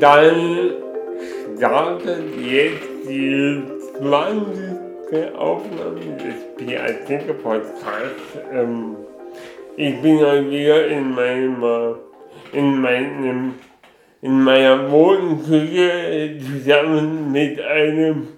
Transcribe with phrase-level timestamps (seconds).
[0.00, 0.70] Dann
[1.56, 3.62] startet jetzt die
[3.98, 5.36] 20.
[5.36, 8.38] Aufnahme des PRC Podcasts.
[8.52, 8.96] Ähm,
[9.76, 11.96] ich bin heute wieder in meinem,
[12.52, 13.54] in meinem,
[14.22, 18.28] in meiner Wohnküche zusammen mit einem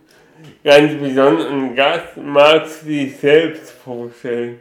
[0.65, 2.17] ganz besonderen Gast.
[2.17, 4.61] Magst du dich selbst vorstellen?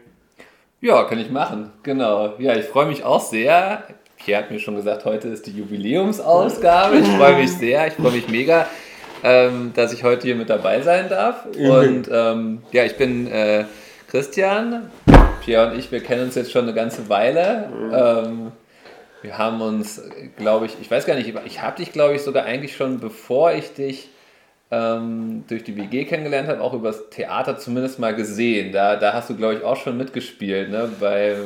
[0.82, 2.34] Ja, kann ich machen, genau.
[2.40, 3.84] Ja, ich freue mich auch sehr.
[4.24, 6.98] Pierre hat mir schon gesagt, heute ist die Jubiläumsausgabe.
[6.98, 8.68] Ich freue mich sehr, ich freue mich mega,
[9.24, 11.46] ähm, dass ich heute hier mit dabei sein darf.
[11.58, 13.66] Und ähm, ja, ich bin äh,
[14.10, 14.90] Christian.
[15.44, 17.70] Pierre und ich, wir kennen uns jetzt schon eine ganze Weile.
[17.94, 18.52] Ähm,
[19.22, 20.02] wir haben uns,
[20.38, 23.54] glaube ich, ich weiß gar nicht, ich habe dich, glaube ich, sogar eigentlich schon, bevor
[23.54, 24.10] ich dich
[24.72, 28.72] ähm, durch die WG kennengelernt habe, auch übers Theater zumindest mal gesehen.
[28.72, 30.90] Da, da hast du, glaube ich, auch schon mitgespielt, ne?
[31.00, 31.38] Bei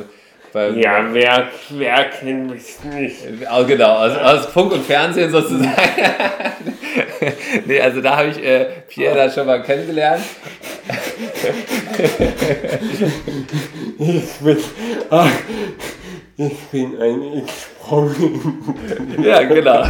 [0.53, 3.17] weil, ja, wer, wer kennt mich nicht?
[3.51, 5.73] Oh, genau, aus, aus Funk und Fernsehen sozusagen.
[7.65, 10.23] nee, also da habe ich äh, Pierre da schon mal kennengelernt.
[13.97, 14.57] ich bin,
[15.09, 15.31] ach,
[16.37, 17.69] ich bin ein x
[19.23, 19.83] Ja, genau.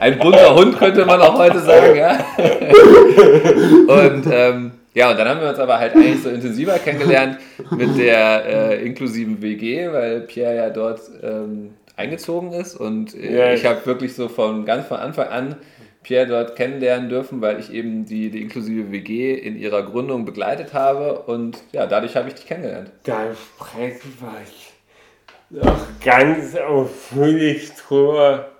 [0.00, 2.24] Ein bunter Hund könnte man auch heute sagen, ja.
[3.88, 7.38] Und ähm, ja, und dann haben wir uns aber halt eigentlich so intensiver kennengelernt
[7.70, 13.52] mit der äh, inklusiven WG, weil Pierre ja dort ähm, eingezogen ist und äh, ja,
[13.52, 15.56] ich habe wirklich so von ganz von Anfang an
[16.02, 20.72] Pierre dort kennenlernen dürfen, weil ich eben die, die inklusive WG in ihrer Gründung begleitet
[20.72, 22.90] habe und ja, dadurch habe ich dich kennengelernt.
[23.04, 28.50] Da sprechen wir noch ganz ausführlich drüber.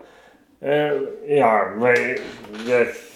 [0.60, 0.92] Äh,
[1.26, 2.16] ja, weil
[2.68, 3.09] das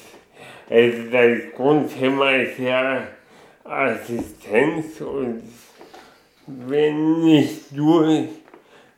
[0.69, 3.07] das Grundthema ist ja
[3.65, 5.43] Assistenz und
[6.47, 8.29] wenn ich nur,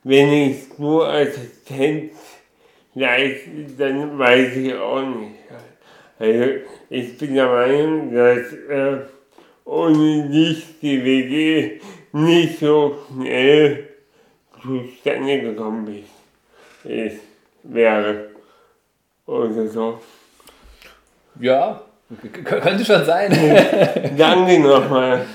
[0.03, 2.13] wenn ich nur Assistenz
[2.93, 5.35] leiste, dann weiß ich auch nicht.
[6.19, 6.45] Also
[6.89, 8.97] ich bin der Meinung, dass äh,
[9.65, 11.79] ohne dich die WG
[12.13, 13.87] nicht so schnell
[14.61, 16.03] zustande gekommen
[16.83, 17.21] ist, ist
[17.63, 18.29] wäre
[19.25, 19.99] oder so.
[21.39, 21.81] Ja,
[22.43, 23.31] könnte schon sein.
[24.17, 25.25] Danke nochmal.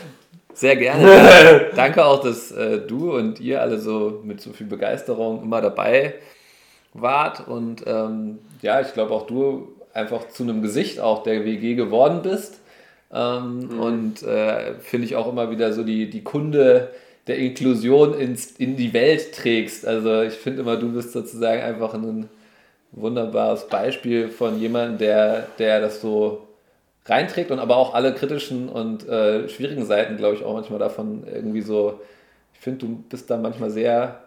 [0.54, 1.70] Sehr gerne.
[1.76, 6.14] Danke auch, dass äh, du und ihr alle so mit so viel Begeisterung immer dabei
[6.94, 7.46] wart.
[7.46, 12.20] Und ähm, ja, ich glaube auch du einfach zu einem Gesicht auch der WG geworden
[12.22, 12.60] bist.
[13.12, 13.80] Ähm, mhm.
[13.80, 16.90] Und äh, finde ich auch immer wieder so die, die Kunde
[17.26, 19.86] der Inklusion ins, in die Welt trägst.
[19.86, 22.28] Also ich finde immer, du bist sozusagen einfach ein
[22.92, 26.46] wunderbares Beispiel von jemandem, der, der das so
[27.06, 31.24] reinträgt und aber auch alle kritischen und äh, schwierigen Seiten, glaube ich, auch manchmal davon
[31.26, 32.00] irgendwie so.
[32.54, 34.22] Ich finde, du bist da manchmal sehr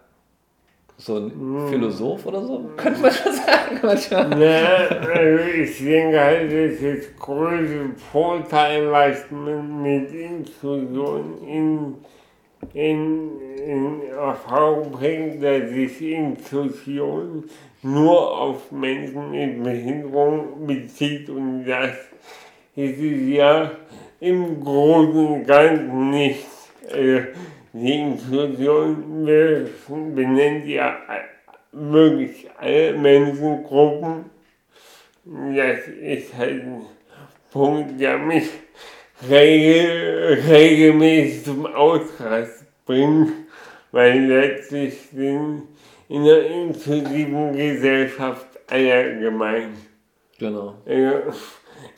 [0.98, 1.68] so ein hm.
[1.68, 4.42] Philosoph oder so, könnte man schon sagen manchmal.
[4.42, 11.94] Ja, also ich denke halt, das ist das größte Vorteil, was man mit Inklusion in,
[12.72, 17.44] in, in Erfahrung bringt, dass sich Inklusion
[17.86, 21.94] nur auf Menschen mit Behinderung bezieht und das
[22.74, 23.70] ist ja
[24.20, 26.46] im Großen und Ganzen nicht.
[26.90, 27.28] Also
[27.72, 29.24] die Inklusion
[30.14, 30.98] benennt ja
[31.72, 34.30] wirklich alle Menschengruppen.
[35.24, 36.86] Das ist halt ein
[37.52, 38.48] Punkt, der mich
[39.28, 43.32] regel, regelmäßig zum Ausrast bringt,
[43.92, 45.62] weil letztlich sind
[46.08, 49.76] in der inklusiven Gesellschaft aller gemeint.
[50.38, 50.74] Genau.
[50.86, 51.22] Ja,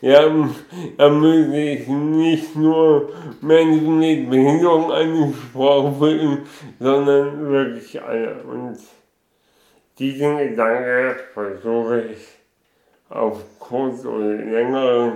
[0.00, 0.48] ja,
[1.50, 6.46] sich nicht nur Menschen mit Behinderung angesprochen werden,
[6.78, 8.42] sondern wirklich alle.
[8.44, 8.78] Und
[9.98, 12.28] diesen Gedanke versuche ich
[13.08, 15.12] auf kurz oder längeren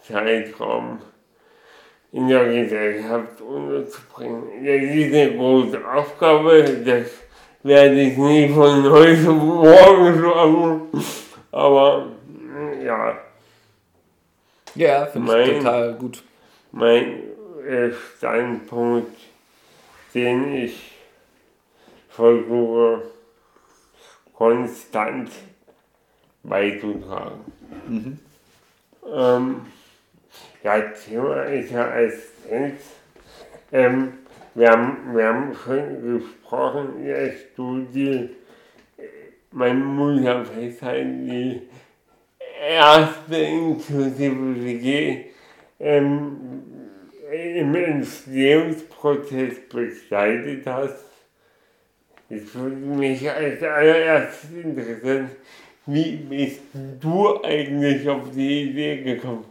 [0.00, 1.00] Zeitraum
[2.12, 4.64] in der Gesellschaft unterzubringen.
[4.64, 7.23] Ist eine große Aufgabe, das
[7.64, 10.82] werde ich nie von heute morgen sagen.
[11.50, 12.06] Aber
[12.84, 13.18] ja.
[14.74, 16.22] Ja, finde ich total gut.
[16.72, 17.20] Mein
[17.66, 19.16] äh, Standpunkt,
[20.14, 20.92] den ich
[22.10, 23.02] versuche
[24.34, 25.30] konstant
[26.42, 27.52] beizutragen.
[27.88, 28.18] Mhm.
[29.10, 29.66] Ähm,
[30.62, 32.80] ja, Thema ist ja Assistenz.
[33.72, 34.12] Ähm,
[34.54, 38.30] wir, haben, wir haben schon gesprochen der Studie,
[39.50, 41.62] man muss ja festhalten, die
[42.60, 45.24] erste inklusive WG
[45.80, 46.62] ähm,
[47.32, 51.04] im Entstehungsprozess begleitet hast.
[52.28, 55.30] Es würde mich als allererstes interessieren,
[55.86, 56.60] wie bist
[57.00, 59.44] du eigentlich auf die Idee gekommen?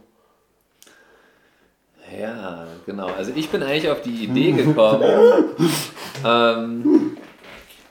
[2.18, 3.06] Ja, genau.
[3.06, 5.02] Also ich bin eigentlich auf die Idee gekommen.
[6.26, 7.16] ähm,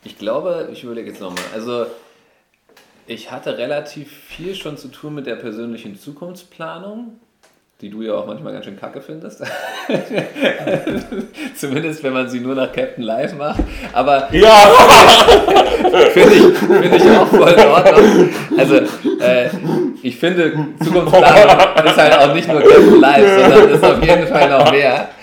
[0.03, 1.43] ich glaube, ich überlege jetzt nochmal.
[1.53, 1.85] Also
[3.07, 7.19] ich hatte relativ viel schon zu tun mit der persönlichen Zukunftsplanung
[7.83, 9.43] die du ja auch manchmal ganz schön kacke findest.
[11.55, 13.61] Zumindest wenn man sie nur nach Captain Live macht.
[13.91, 14.49] Aber ja!
[16.13, 18.29] finde ich, find ich auch voll in Ordnung.
[18.57, 18.75] Also
[19.19, 19.49] äh,
[20.03, 20.51] ich finde
[20.83, 25.09] Zukunftsplanung ist halt auch nicht nur Captain Live, sondern ist auf jeden Fall noch mehr.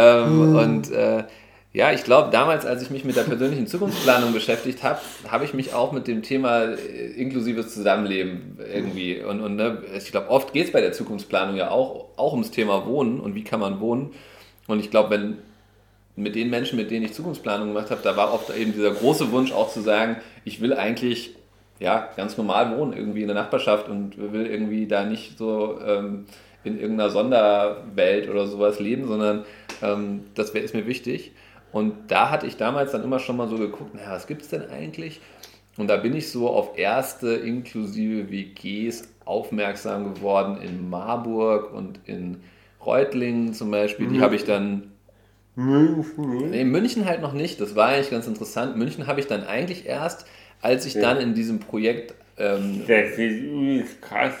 [0.00, 1.24] Ähm, und äh,
[1.72, 5.54] ja, ich glaube, damals, als ich mich mit der persönlichen Zukunftsplanung beschäftigt habe, habe ich
[5.54, 6.76] mich auch mit dem Thema äh,
[7.16, 9.20] inklusives Zusammenleben irgendwie.
[9.20, 12.52] Und, und ne, ich glaube, oft geht es bei der Zukunftsplanung ja auch, auch ums
[12.52, 14.12] Thema Wohnen und wie kann man wohnen.
[14.68, 15.38] Und ich glaube, wenn
[16.14, 19.30] mit den Menschen, mit denen ich Zukunftsplanung gemacht habe, da war oft eben dieser große
[19.32, 21.34] Wunsch auch zu sagen, ich will eigentlich
[21.80, 26.26] ja, ganz normal wohnen, irgendwie in der Nachbarschaft und will irgendwie da nicht so ähm,
[26.64, 29.44] in irgendeiner Sonderwelt oder sowas leben, sondern
[29.82, 31.32] ähm, das ist mir wichtig.
[31.70, 34.48] Und da hatte ich damals dann immer schon mal so geguckt, naja, was gibt es
[34.48, 35.20] denn eigentlich?
[35.76, 42.38] Und da bin ich so auf erste inklusive WGs aufmerksam geworden in Marburg und in
[42.84, 44.08] Reutlingen zum Beispiel.
[44.08, 44.92] Die habe ich dann.
[46.50, 47.60] Nee, München halt noch nicht.
[47.60, 48.76] Das war eigentlich ganz interessant.
[48.76, 50.26] München habe ich dann eigentlich erst,
[50.60, 51.02] als ich ja.
[51.02, 52.14] dann in diesem Projekt.
[52.38, 54.34] Ähm, das ist übelst krass.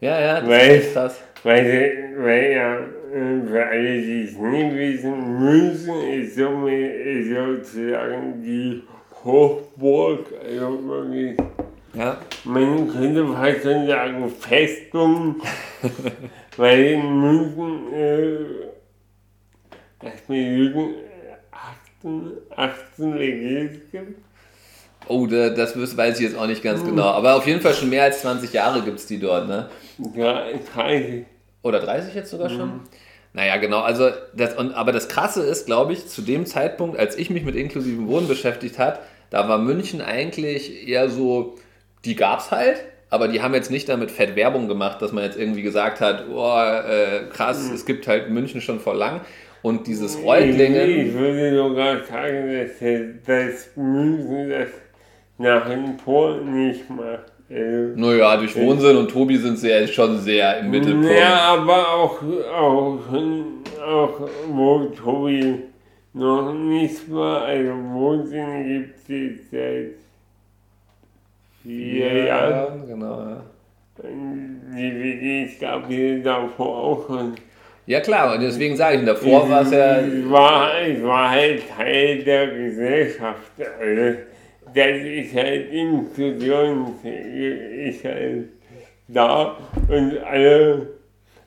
[0.00, 1.20] Ja, ja, das weil, ist krass.
[1.42, 2.78] Weil, weil ja
[3.10, 8.82] für alle, die es nicht wissen, München ist sozusagen die
[9.24, 11.36] Hochburg, also wirklich,
[11.94, 12.18] ja.
[12.44, 15.36] man könnte fast schon sagen Festung,
[16.56, 18.38] weil in München, äh,
[19.98, 20.94] dass mir Lügen
[22.00, 24.29] 18, 18 WGs gibt.
[25.10, 27.08] Oh, das weiß ich jetzt auch nicht ganz genau.
[27.08, 29.68] Aber auf jeden Fall schon mehr als 20 Jahre gibt es die dort, ne?
[30.14, 31.24] Ja, 30.
[31.62, 32.68] Oder 30 jetzt sogar schon?
[32.68, 32.80] Mhm.
[33.32, 33.80] Naja, genau.
[33.80, 37.44] Also das, und, aber das Krasse ist, glaube ich, zu dem Zeitpunkt, als ich mich
[37.44, 39.00] mit inklusivem Wohnen beschäftigt habe,
[39.30, 41.56] da war München eigentlich eher so,
[42.04, 42.76] die gab es halt,
[43.08, 46.26] aber die haben jetzt nicht damit fett Werbung gemacht, dass man jetzt irgendwie gesagt hat,
[46.32, 47.74] oh, äh, krass, mhm.
[47.74, 49.22] es gibt halt München schon vor lang.
[49.62, 50.88] Und dieses Reutlingen.
[50.88, 54.68] Ich würde sogar sagen, dass, dass München das
[55.40, 57.32] nach dem Pol nicht macht.
[57.50, 61.10] Äh, naja, durch Wohnsinn und Tobi sind sie ja schon sehr im Mittelpunkt.
[61.10, 62.22] Ja, aber auch,
[62.54, 63.00] auch,
[63.84, 65.56] auch wo Tobi
[66.12, 69.94] noch nicht war, also Wohnsinn gibt es seit
[71.62, 72.86] vier ja, Jahren.
[72.86, 73.42] Genau, ja.
[74.02, 77.34] Die WGs gab es davor auch schon.
[77.86, 80.00] Ja klar, und deswegen sage ich, davor war es ja...
[80.00, 83.52] Ich war, ich war halt Teil der Gesellschaft.
[83.80, 84.18] Also
[84.74, 88.48] das ist halt Inklusion, ist halt
[89.08, 89.56] da
[89.88, 90.88] und alle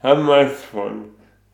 [0.02, 1.06] haben was von.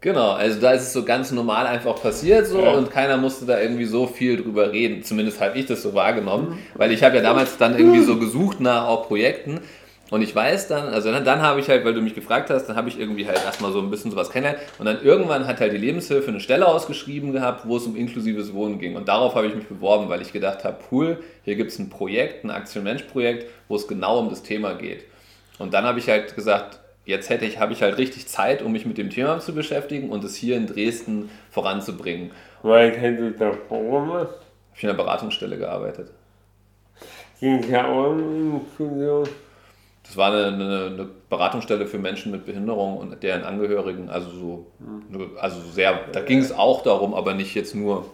[0.01, 2.71] Genau, also da ist es so ganz normal einfach passiert so ja.
[2.71, 5.03] und keiner musste da irgendwie so viel drüber reden.
[5.03, 8.61] Zumindest habe ich das so wahrgenommen, weil ich habe ja damals dann irgendwie so gesucht
[8.61, 9.59] nach auch Projekten
[10.11, 12.65] und ich weiß dann, also dann, dann habe ich halt, weil du mich gefragt hast,
[12.65, 14.67] dann habe ich irgendwie halt erstmal so ein bisschen sowas kennengelernt.
[14.79, 18.53] Und dann irgendwann hat halt die Lebenshilfe eine Stelle ausgeschrieben gehabt, wo es um inklusives
[18.53, 18.95] Wohnen ging.
[18.95, 21.89] Und darauf habe ich mich beworben, weil ich gedacht habe, cool, hier gibt es ein
[21.89, 25.05] Projekt, ein Aktion-Mensch-Projekt, wo es genau um das Thema geht.
[25.59, 28.71] Und dann habe ich halt gesagt, jetzt hätte ich, habe ich halt richtig Zeit, um
[28.71, 32.31] mich mit dem Thema zu beschäftigen und es hier in Dresden voranzubringen.
[32.63, 34.27] Weil hätte du da warum?
[34.73, 36.09] Ich in einer Beratungsstelle gearbeitet.
[37.39, 39.27] Ging ja auch um Inklusion?
[40.09, 44.09] Das war eine, eine, eine, Beratungsstelle für Menschen mit Behinderung und deren Angehörigen.
[44.09, 45.37] Also so, hm.
[45.39, 48.05] also sehr, da ging es auch darum, aber nicht jetzt nur.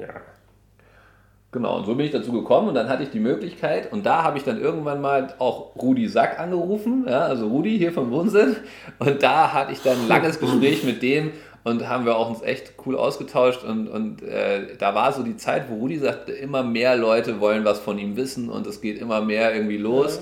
[0.00, 0.14] Ja.
[1.52, 4.22] Genau, und so bin ich dazu gekommen und dann hatte ich die Möglichkeit und da
[4.22, 8.56] habe ich dann irgendwann mal auch Rudi Sack angerufen, ja, also Rudi hier vom Wohnsinn
[8.98, 11.32] und da hatte ich dann ein langes Gespräch mit dem
[11.66, 15.36] und haben wir auch uns echt cool ausgetauscht und, und äh, da war so die
[15.36, 19.00] Zeit, wo Rudi sagte, immer mehr Leute wollen was von ihm wissen und es geht
[19.00, 20.20] immer mehr irgendwie los.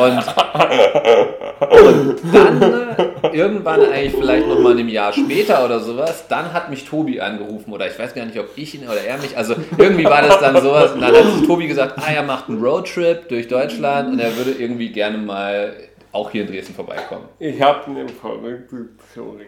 [0.00, 0.26] Und,
[1.70, 6.68] und dann äh, irgendwann eigentlich vielleicht noch mal ein Jahr später oder sowas, dann hat
[6.68, 9.54] mich Tobi angerufen oder ich weiß gar nicht, ob ich ihn oder er mich, also
[9.78, 13.28] irgendwie war das dann sowas und dann hat Tobi gesagt, ah, er macht einen Roadtrip
[13.28, 15.74] durch Deutschland und er würde irgendwie gerne mal
[16.10, 17.28] auch hier in Dresden vorbeikommen.
[17.38, 19.46] Ich habe eine verrückte Story.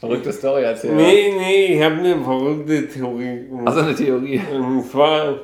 [0.00, 0.96] Verrückte Story erzählen.
[0.96, 3.46] Nee, nee, ich habe eine verrückte Theorie.
[3.66, 4.40] Also eine Theorie.
[4.50, 5.34] Und zwar,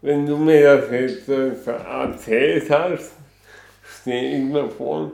[0.00, 3.12] wenn du mir das jetzt erzählt hast,
[4.00, 5.10] stehe ich mir vor,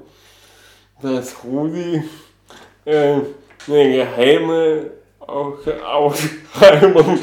[1.00, 2.03] dass Rudi
[2.85, 3.21] äh,
[3.67, 7.19] eine geheime Aus Ausschreibung,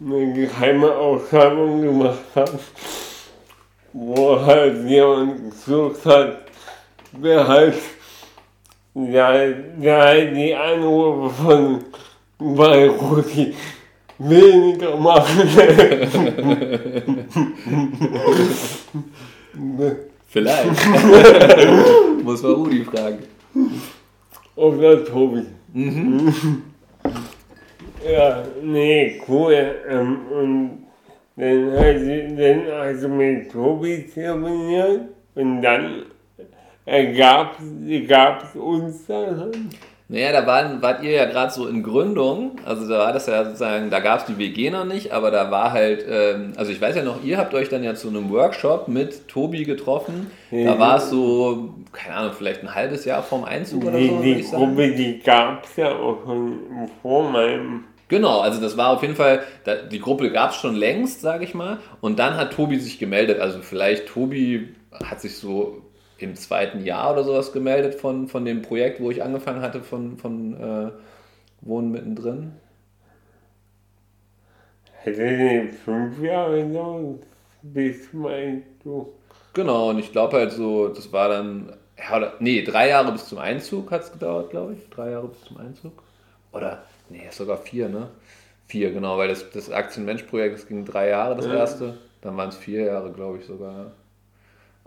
[0.00, 2.58] eine geheime Ausschreibung gemacht hat,
[3.92, 6.38] wo halt jemand gesucht hat,
[7.12, 7.74] der halt
[8.96, 9.44] ja,
[9.80, 11.84] ja, die Anrufe von
[12.38, 13.54] bei Rudi
[14.18, 15.48] weniger machen.
[20.28, 20.66] Vielleicht.
[22.24, 23.18] Muss man Rudi fragen.
[24.56, 25.44] Oder Tobi.
[25.74, 26.62] Mhm.
[28.10, 29.74] Ja, nee, cool.
[29.88, 30.86] Ähm, und
[31.36, 35.02] dann also, dann also mit Tobi telefoniert
[35.34, 36.02] und dann
[36.86, 39.70] gab es uns dann.
[40.08, 43.44] Naja, da waren, wart ihr ja gerade so in Gründung, also da war das ja
[43.44, 46.80] sozusagen, da gab es die WG noch nicht, aber da war halt, ähm, also ich
[46.80, 50.74] weiß ja noch, ihr habt euch dann ja zu einem Workshop mit Tobi getroffen, ja.
[50.74, 54.22] da war es so, keine Ahnung, vielleicht ein halbes Jahr vorm Einzug oder die, so.
[54.22, 56.60] Die Gruppe, die gab es ja auch schon
[57.02, 59.42] vor meinem Genau, also das war auf jeden Fall,
[59.90, 61.78] die Gruppe gab es schon längst, sage ich mal.
[62.00, 63.40] Und dann hat Tobi sich gemeldet.
[63.40, 64.68] Also vielleicht Tobi
[65.02, 65.82] hat sich so
[66.18, 70.16] im zweiten Jahr oder sowas gemeldet von, von dem Projekt, wo ich angefangen hatte von,
[70.16, 70.90] von äh,
[71.60, 72.52] Wohnen mittendrin.
[75.02, 77.22] Hätte fünf Jahre gedauert,
[77.62, 79.12] bis mein du.
[79.54, 83.28] Genau, und ich glaube halt so, das war dann, ja, oder, nee, drei Jahre bis
[83.28, 84.88] zum Einzug hat es gedauert, glaube ich.
[84.90, 86.02] Drei Jahre bis zum Einzug.
[86.52, 88.08] Oder, nee, sogar vier, ne?
[88.66, 91.54] Vier, genau, weil das, das Aktienmensch-Projekt, das ging drei Jahre, das ja.
[91.54, 91.98] erste.
[92.20, 93.92] Dann waren es vier Jahre, glaube ich, sogar.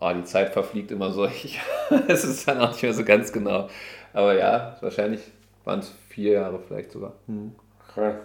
[0.01, 1.25] Oh, die Zeit verfliegt immer so.
[2.07, 3.69] es ist dann auch nicht mehr so ganz genau.
[4.13, 5.21] Aber ja, wahrscheinlich
[5.65, 7.15] waren es vier Jahre vielleicht sogar.
[7.27, 7.51] Hm.
[7.93, 8.15] Krass.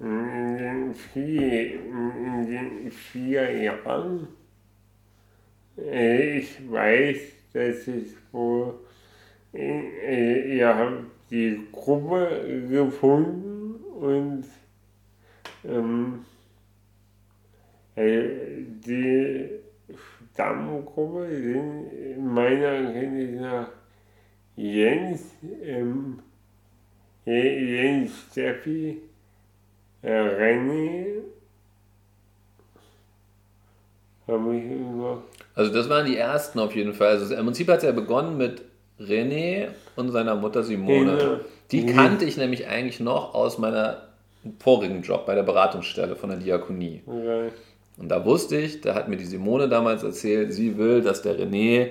[0.00, 0.94] In den
[2.90, 4.28] vier, Jahren,
[5.76, 7.16] ich weiß,
[7.52, 8.74] dass ich wohl,
[9.52, 14.44] ihr habt die Gruppe gefunden und
[15.64, 16.24] ähm,
[17.94, 18.28] äh,
[18.84, 19.63] die
[20.34, 23.68] Stammgruppe sind meiner Kenntnis nach
[24.56, 25.22] Jens,
[25.62, 26.18] ähm,
[27.24, 29.00] Jens Steffi,
[30.02, 31.06] äh, René,
[34.26, 35.22] habe ich immer.
[35.54, 37.08] Also das waren die ersten auf jeden Fall.
[37.08, 38.62] Also im Prinzip hat es ja begonnen mit
[38.98, 41.16] René und seiner Mutter Simone.
[41.16, 41.36] Genau.
[41.70, 44.08] Die kannte ich nämlich eigentlich noch aus meiner
[44.58, 47.02] vorigen Job bei der Beratungsstelle von der Diakonie.
[47.06, 47.50] Okay.
[47.96, 51.38] Und da wusste ich, da hat mir die Simone damals erzählt, sie will, dass der
[51.38, 51.90] René,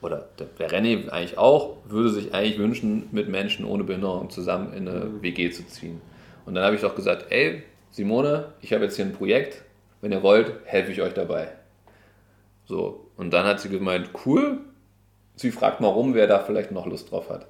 [0.00, 0.28] oder
[0.58, 5.04] der René eigentlich auch, würde sich eigentlich wünschen, mit Menschen ohne Behinderung zusammen in eine
[5.04, 5.22] mhm.
[5.22, 6.00] WG zu ziehen.
[6.46, 9.62] Und dann habe ich doch gesagt, ey, Simone, ich habe jetzt hier ein Projekt,
[10.00, 11.48] wenn ihr wollt, helfe ich euch dabei.
[12.64, 14.58] So, und dann hat sie gemeint, cool,
[15.36, 17.46] sie fragt mal rum, wer da vielleicht noch Lust drauf hat.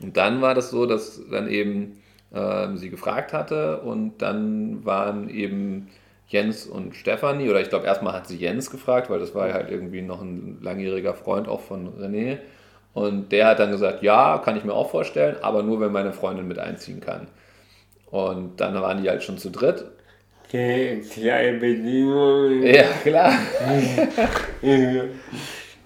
[0.00, 2.00] Und dann war das so, dass dann eben
[2.32, 5.88] äh, sie gefragt hatte und dann waren eben
[6.30, 9.68] Jens und Stefanie, oder ich glaube, erstmal hat sie Jens gefragt, weil das war halt
[9.68, 12.38] irgendwie noch ein langjähriger Freund auch von René.
[12.94, 16.12] Und der hat dann gesagt, ja, kann ich mir auch vorstellen, aber nur, wenn meine
[16.12, 17.26] Freundin mit einziehen kann.
[18.10, 19.84] Und dann waren die halt schon zu dritt.
[20.48, 22.62] Kleine Bedingungen.
[22.64, 23.32] Ja, klar.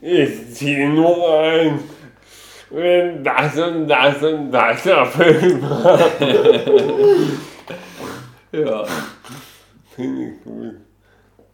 [0.01, 1.79] ich ziehe nur ein,
[2.71, 5.63] wenn das und das und das erfüllt
[8.53, 8.85] Ja.
[9.95, 10.75] Finde ich gut.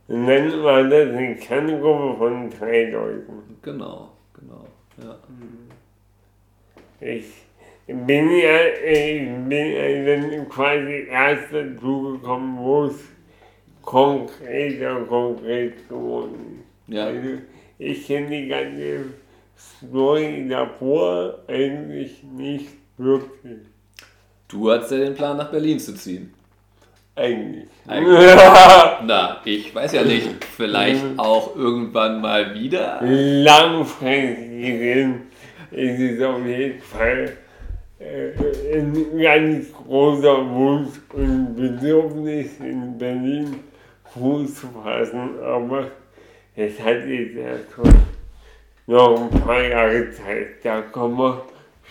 [0.08, 3.58] Und dann war das eine Kerngruppe von drei Leuten.
[3.62, 4.66] Genau, genau,
[5.00, 5.18] ja.
[7.00, 7.26] Ich
[7.86, 12.96] bin ja, ich bin ja dann quasi erst dazu gekommen, wo es
[13.82, 16.94] konkreter, konkret geworden ist.
[16.94, 17.06] Ja.
[17.06, 17.28] Also
[17.78, 19.04] ich kenne die ganze
[19.56, 23.60] Story davor eigentlich nicht wirklich.
[24.48, 26.34] Du hattest ja den Plan, nach Berlin zu ziehen.
[27.14, 27.68] Eigentlich.
[27.86, 28.16] Eigentlich.
[29.04, 30.44] Na, ich weiß ja nicht.
[30.44, 33.00] Vielleicht auch irgendwann mal wieder.
[33.02, 35.22] Langfristig gesehen
[35.70, 37.36] ist es auf jeden Fall
[37.98, 43.56] äh, ein ganz großer Wunsch und Bedürfnis in Berlin
[44.04, 45.88] Fuß zu fassen, aber
[46.56, 47.94] es hat jetzt ja schon
[48.86, 51.44] noch ein paar Jahre Zeit, da kommen wir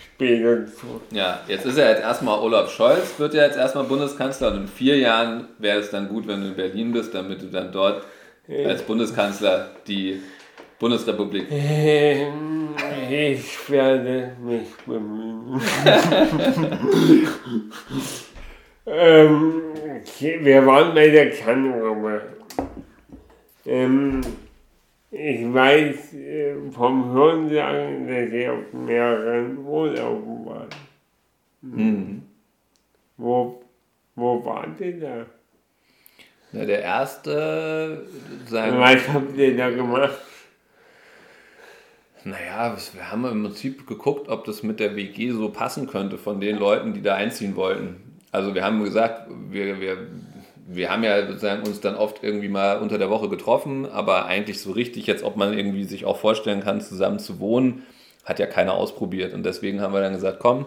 [0.04, 1.00] später zu.
[1.12, 4.68] Ja, jetzt ist er jetzt erstmal Olaf Scholz, wird ja jetzt erstmal Bundeskanzler und in
[4.68, 8.02] vier Jahren wäre es dann gut, wenn du in Berlin bist, damit du dann dort
[8.48, 10.20] als Bundeskanzler die
[10.78, 11.46] Bundesrepublik.
[13.10, 15.60] Ich werde mich bemühen.
[18.86, 19.62] ähm,
[20.18, 22.22] wir waren bei der Kernprobe.
[23.66, 24.22] Ähm,
[25.10, 30.68] ich weiß äh, vom Hörensagen, dass sie auf mehreren Urlauben waren.
[31.62, 32.22] Mhm.
[33.16, 33.62] Wo,
[34.14, 35.26] wo wart ihr da?
[36.52, 38.06] Na, der erste,
[38.50, 40.18] Was habt ihr da gemacht?
[42.24, 46.40] Naja, wir haben im Prinzip geguckt, ob das mit der WG so passen könnte von
[46.40, 47.96] den Leuten, die da einziehen wollten.
[48.30, 50.06] Also wir haben gesagt, wir, wir,
[50.72, 54.60] wir haben ja sozusagen uns dann oft irgendwie mal unter der Woche getroffen, aber eigentlich
[54.60, 57.84] so richtig jetzt, ob man irgendwie sich auch vorstellen kann, zusammen zu wohnen,
[58.24, 59.34] hat ja keiner ausprobiert.
[59.34, 60.66] Und deswegen haben wir dann gesagt, komm,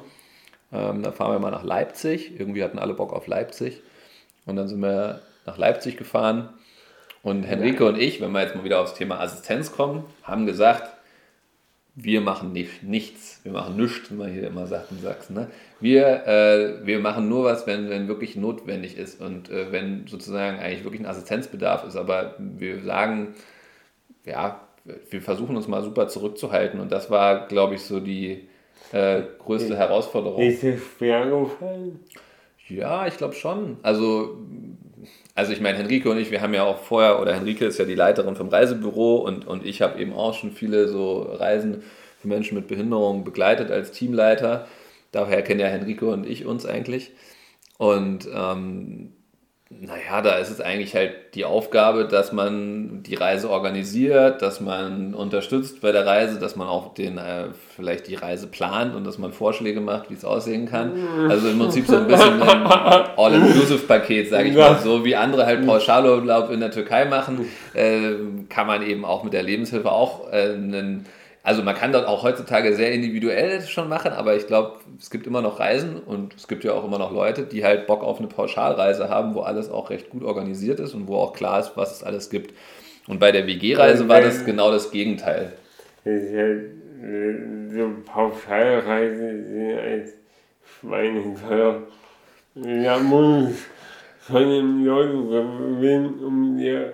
[0.74, 2.38] ähm, dann fahren wir mal nach Leipzig.
[2.38, 3.82] Irgendwie hatten alle Bock auf Leipzig.
[4.46, 6.50] Und dann sind wir nach Leipzig gefahren.
[7.22, 10.93] Und Henrike und ich, wenn wir jetzt mal wieder aufs Thema Assistenz kommen, haben gesagt,
[11.96, 15.36] wir machen nicht, nichts, wir machen nichts, wie man hier immer sagt in Sachsen.
[15.36, 15.48] Ne?
[15.80, 20.58] Wir, äh, wir machen nur was, wenn, wenn wirklich notwendig ist und äh, wenn sozusagen
[20.58, 21.96] eigentlich wirklich ein Assistenzbedarf ist.
[21.96, 23.36] Aber wir sagen,
[24.26, 24.62] ja,
[25.10, 28.48] wir versuchen uns mal super zurückzuhalten und das war, glaube ich, so die
[28.92, 30.42] äh, größte Herausforderung.
[30.42, 32.00] Ist es schwer gefallen?
[32.68, 33.78] Ja, ich glaube schon.
[33.84, 34.38] Also,
[35.36, 37.86] also ich meine, Henrike und ich, wir haben ja auch vorher, oder Henrike ist ja
[37.86, 41.84] die Leiterin vom Reisebüro und, und ich habe eben auch schon viele so Reisen
[42.20, 44.68] für Menschen mit Behinderung begleitet als Teamleiter.
[45.12, 47.12] Daher kennen ja Henrike und ich uns eigentlich.
[47.78, 49.14] Und ähm,
[49.82, 55.14] naja, da ist es eigentlich halt die Aufgabe, dass man die Reise organisiert, dass man
[55.14, 59.18] unterstützt bei der Reise, dass man auch den, äh, vielleicht die Reise plant und dass
[59.18, 60.92] man Vorschläge macht, wie es aussehen kann.
[61.30, 62.68] Also im Prinzip so ein bisschen ein
[63.18, 64.80] All-Inclusive-Paket, sage ich mal.
[64.80, 68.14] So wie andere halt Pauschalurlaub in der Türkei machen, äh,
[68.50, 71.06] kann man eben auch mit der Lebenshilfe auch äh, einen
[71.44, 75.28] also man kann dort auch heutzutage sehr individuell schon machen, aber ich glaube, es gibt
[75.28, 78.20] immer noch Reisen und es gibt ja auch immer noch Leute, die halt Bock auf
[78.20, 81.74] eine Pauschalreise haben, wo alles auch recht gut organisiert ist und wo auch klar ist,
[81.76, 82.54] was es alles gibt.
[83.08, 85.52] Und bei der WG-Reise war das genau das Gegenteil.
[86.06, 86.46] Das ist ja,
[87.74, 90.14] so Pauschalreisen sind als
[90.80, 91.82] Schweineteuer.
[92.56, 93.52] Da muss
[94.22, 96.94] von dem Leute gewinnen, um dir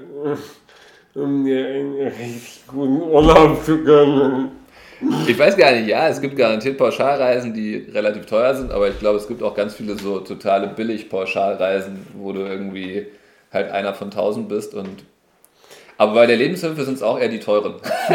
[1.19, 4.51] um dir einen richtig guten Urlaub zu gönnen.
[5.27, 8.99] Ich weiß gar nicht, ja, es gibt garantiert Pauschalreisen, die relativ teuer sind, aber ich
[8.99, 13.07] glaube, es gibt auch ganz viele so totale Billig-Pauschalreisen, wo du irgendwie
[13.51, 15.05] halt einer von tausend bist und
[15.97, 17.73] aber bei der Lebenshilfe sind es auch eher die teuren.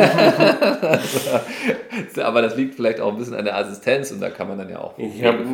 [2.17, 4.71] aber das liegt vielleicht auch ein bisschen an der Assistenz und da kann man dann
[4.71, 4.97] ja auch.
[4.97, 5.45] Ich habe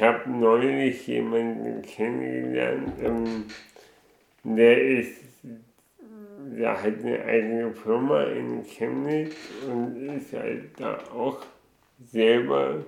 [0.00, 3.46] hab neulich jemanden kennengelernt, ähm,
[4.44, 5.25] der ist
[6.54, 9.34] der hat eine eigene Firma in Chemnitz
[9.68, 11.38] und ist halt da auch
[12.04, 12.84] selber,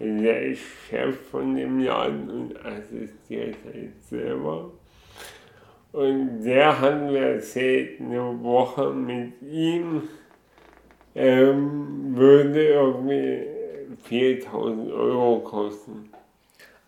[0.00, 4.70] der ist Chef von dem Laden und assistiert halt selber.
[5.92, 10.02] Und der hat mir erzählt, eine Woche mit ihm
[11.14, 13.46] ähm, würde irgendwie
[14.04, 16.07] 4000 Euro kosten.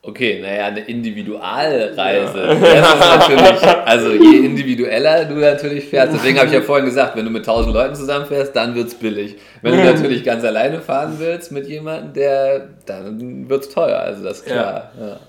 [0.02, 2.44] Okay, naja, eine Individualreise.
[2.46, 3.18] Ja.
[3.18, 7.30] natürlich, also je individueller du natürlich fährst, deswegen habe ich ja vorhin gesagt, wenn du
[7.30, 9.36] mit 1000 Leuten zusammenfährst, dann wird es billig.
[9.60, 14.24] Wenn du natürlich ganz alleine fahren willst mit jemandem, der, dann wird es teuer, also
[14.24, 14.90] das ist klar.
[14.98, 15.06] Ja.
[15.06, 15.20] Ja.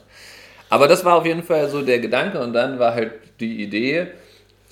[0.69, 4.07] Aber das war auf jeden Fall so der Gedanke und dann war halt die Idee,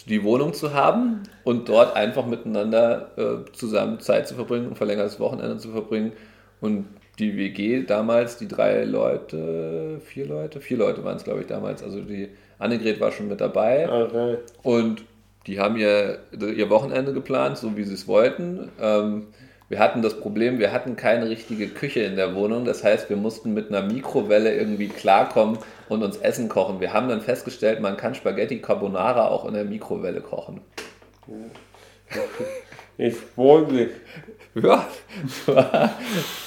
[0.08, 5.20] die Wohnung zu haben und dort einfach miteinander äh, zusammen Zeit zu verbringen, ein verlängertes
[5.20, 6.14] Wochenende zu verbringen
[6.62, 6.86] und
[7.20, 11.84] die WG damals, die drei Leute, vier Leute, vier Leute waren es, glaube ich, damals.
[11.84, 13.90] Also die Annegret war schon mit dabei.
[13.90, 14.38] Okay.
[14.64, 15.04] Und
[15.48, 18.70] die haben ihr, ihr Wochenende geplant, so wie sie es wollten.
[18.82, 19.28] Ähm,
[19.68, 22.66] wir hatten das Problem, wir hatten keine richtige Küche in der Wohnung.
[22.66, 26.80] Das heißt, wir mussten mit einer Mikrowelle irgendwie klarkommen und uns Essen kochen.
[26.80, 30.62] Wir haben dann festgestellt, man kann Spaghetti Carbonara auch in der Mikrowelle kochen.
[32.98, 33.92] Ich sportlich.
[34.56, 34.86] Ja,
[35.46, 35.56] das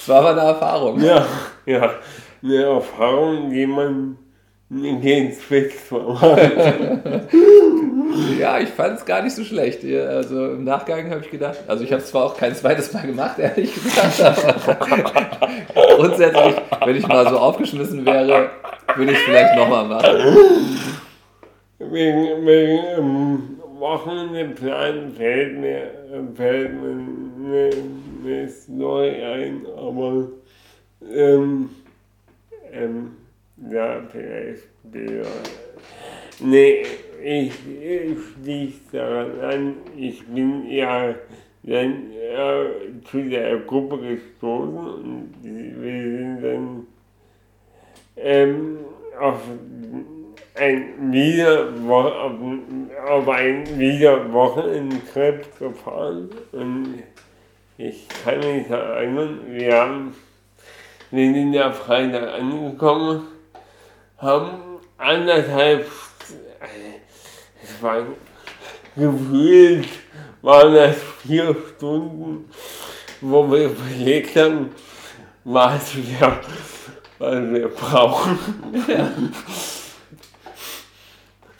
[0.09, 1.01] war, aber eine Erfahrung.
[1.01, 1.27] Ja,
[1.66, 1.94] ja.
[2.42, 4.18] Eine Erfahrung, die man
[4.70, 6.40] ins Fest vermacht.
[8.38, 9.85] Ja, ich fand es gar nicht so schlecht.
[9.85, 13.07] Also im Nachgang habe ich gedacht, also ich habe es zwar auch kein zweites Mal
[13.07, 14.75] gemacht, ehrlich gesagt, aber
[15.96, 18.51] grundsätzlich, wenn ich mal so aufgeschmissen wäre,
[18.96, 20.37] würde ich es vielleicht nochmal machen.
[21.79, 25.90] Wegen, wegen ähm, Wochenendplan fällt mir,
[26.37, 27.71] fällt mir
[28.25, 30.29] eine Story ein, aber
[31.12, 31.68] ähm,
[32.73, 33.11] ähm,
[33.68, 34.68] ja, vielleicht.
[36.38, 36.85] Nee,
[37.25, 41.16] ich, ich schließe daran an, ich bin ja
[41.64, 46.87] dann äh, zu der Gruppe gestoßen und wir sind dann
[48.16, 48.79] ähm,
[49.18, 49.40] auf
[50.55, 51.12] ein
[53.09, 57.03] auf, ein wieder Wochenendtrip gefahren und
[57.79, 60.15] ich kann mich erinnern, wir haben
[61.11, 63.29] wir sind ja Freitag angekommen,
[64.19, 65.87] haben anderthalb
[67.62, 68.03] es war
[68.97, 69.88] gefühlt
[70.43, 72.51] waren das vier Stunden,
[73.21, 74.71] wo wir überlegt haben,
[75.45, 76.41] was wir,
[77.19, 78.38] was wir brauchen.
[78.88, 79.12] Ja.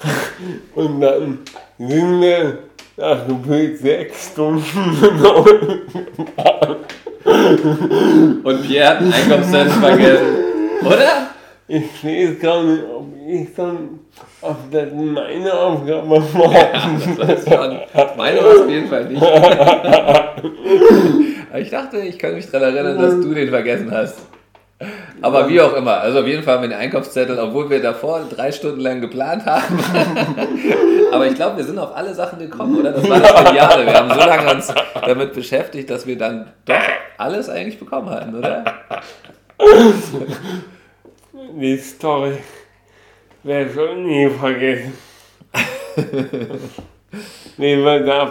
[0.75, 1.39] Und dann
[1.79, 2.59] sind wir
[2.97, 4.65] nach gefühlt sechs Stunden
[8.43, 10.27] Und Pierre hat einen Einkaufszettel vergessen.
[10.85, 11.29] Oder?
[11.69, 14.01] Ich weiß gar nicht, ob ich dann
[14.43, 16.53] ob das meine Aufgabe war.
[16.53, 17.79] Ja, das schon,
[18.17, 19.23] meine war es auf jeden Fall nicht.
[21.51, 24.19] Aber ich dachte, ich kann mich daran erinnern, dass du den vergessen hast.
[25.21, 28.23] Aber wie auch immer, also auf jeden Fall haben wir den Einkaufszettel, obwohl wir davor
[28.29, 29.79] drei Stunden lang geplant haben.
[31.13, 32.93] Aber ich glaube, wir sind auf alle Sachen gekommen, oder?
[32.93, 33.87] Das war das Geniale.
[33.87, 34.75] Wir haben so lange uns
[35.07, 36.75] damit beschäftigt, dass wir dann doch
[37.19, 38.65] alles eigentlich bekommen hatten, oder?
[41.55, 42.39] Die Story
[43.43, 44.93] werde ich nie vergessen.
[47.57, 48.27] wie wir da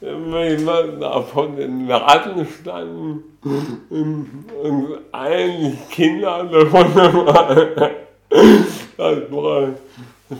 [0.00, 7.90] wie wir da vor den Laden standen und allen Kinder davon waren.
[8.96, 9.68] Das war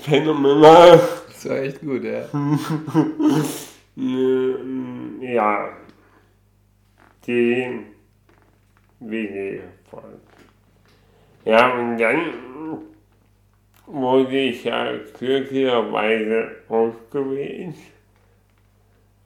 [0.03, 1.01] phänomenal.
[1.29, 2.25] Das war echt gut, ja.
[5.21, 5.69] ja.
[7.27, 7.81] Die
[9.01, 10.19] WG voll.
[11.45, 12.21] Ja, und dann
[13.87, 17.77] wurde ich ja glücklicherweise ausgewählt.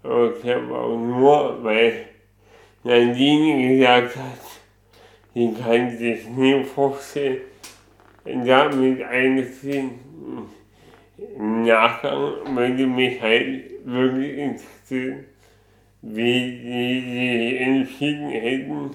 [0.02, 2.06] Aber ich habe auch nur, weil
[2.82, 4.40] Nadine gesagt hat,
[5.32, 7.42] sie kann sich nie vorstellen,
[8.24, 9.92] damit einzuziehen.
[11.36, 15.24] Im Nachgang würde mich halt wirklich interessieren,
[16.02, 18.90] wie sie sich entschieden hätten,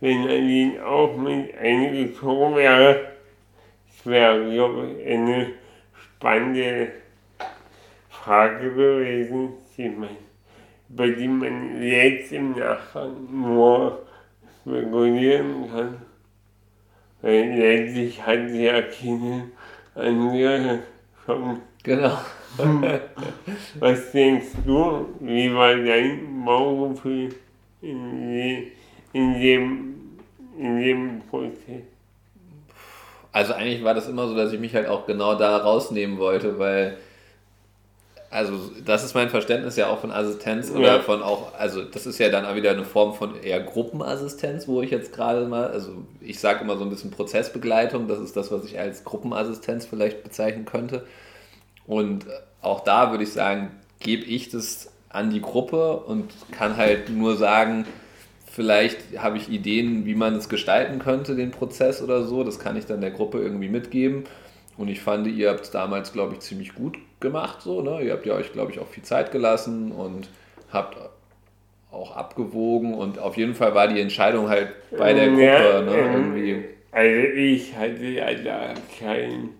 [0.00, 3.12] wenn Nadine auch mit eingezogen wäre.
[3.88, 5.46] Das wäre, glaube ich, eine
[5.92, 6.92] spannende
[8.08, 10.27] Frage gewesen, die man,
[10.90, 14.06] über die man jetzt im Nachgang nur
[14.62, 15.96] spekulieren kann.
[17.20, 19.50] Weil letztlich hat sie ja keine
[19.94, 20.80] andere
[21.24, 21.60] schon.
[21.82, 22.18] Genau.
[23.78, 27.34] Was denkst du, wie war dein Bauchgefühl
[27.82, 28.66] in,
[29.12, 29.94] in, dem,
[30.58, 31.82] in dem Prozess?
[33.30, 36.58] Also eigentlich war das immer so, dass ich mich halt auch genau da rausnehmen wollte,
[36.58, 36.96] weil
[38.30, 41.00] also das ist mein Verständnis ja auch von Assistenz oder ja.
[41.00, 44.82] von auch, also das ist ja dann auch wieder eine Form von eher Gruppenassistenz, wo
[44.82, 48.52] ich jetzt gerade mal, also ich sage immer so ein bisschen Prozessbegleitung, das ist das,
[48.52, 51.06] was ich als Gruppenassistenz vielleicht bezeichnen könnte.
[51.86, 52.26] Und
[52.60, 57.36] auch da würde ich sagen, gebe ich das an die Gruppe und kann halt nur
[57.36, 57.86] sagen,
[58.58, 62.42] Vielleicht habe ich Ideen, wie man es gestalten könnte, den Prozess oder so.
[62.42, 64.24] Das kann ich dann der Gruppe irgendwie mitgeben.
[64.78, 67.60] Und ich fand, ihr habt es damals, glaube ich, ziemlich gut gemacht.
[67.60, 68.00] So, ne?
[68.00, 70.30] Ihr habt ja euch, glaube ich, auch viel Zeit gelassen und
[70.72, 70.96] habt
[71.90, 72.94] auch abgewogen.
[72.94, 75.42] Und auf jeden Fall war die Entscheidung halt bei der Gruppe.
[75.42, 75.96] Ja, ne?
[75.96, 76.64] irgendwie.
[76.92, 79.50] Also ich hatte ja da kein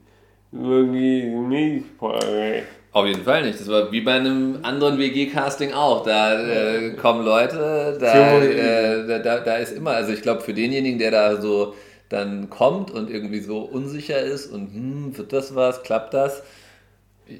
[0.52, 2.66] wirklich Mitspracherecht.
[2.92, 3.60] Auf jeden Fall nicht.
[3.60, 6.04] Das war wie bei einem anderen WG-Casting auch.
[6.04, 10.98] Da äh, kommen Leute, da, äh, da, da, ist immer, also ich glaube, für denjenigen,
[10.98, 11.74] der da so
[12.08, 16.42] dann kommt und irgendwie so unsicher ist und hm, wird das was, klappt das?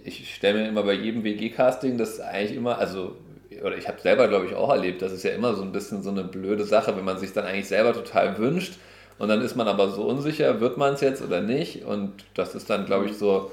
[0.05, 3.17] Ich stelle mir immer bei jedem WG-Casting das eigentlich immer, also,
[3.63, 6.03] oder ich habe selber, glaube ich, auch erlebt, das ist ja immer so ein bisschen
[6.03, 8.75] so eine blöde Sache, wenn man sich dann eigentlich selber total wünscht
[9.19, 11.85] und dann ist man aber so unsicher, wird man es jetzt oder nicht?
[11.85, 13.51] Und das ist dann, glaube ich, so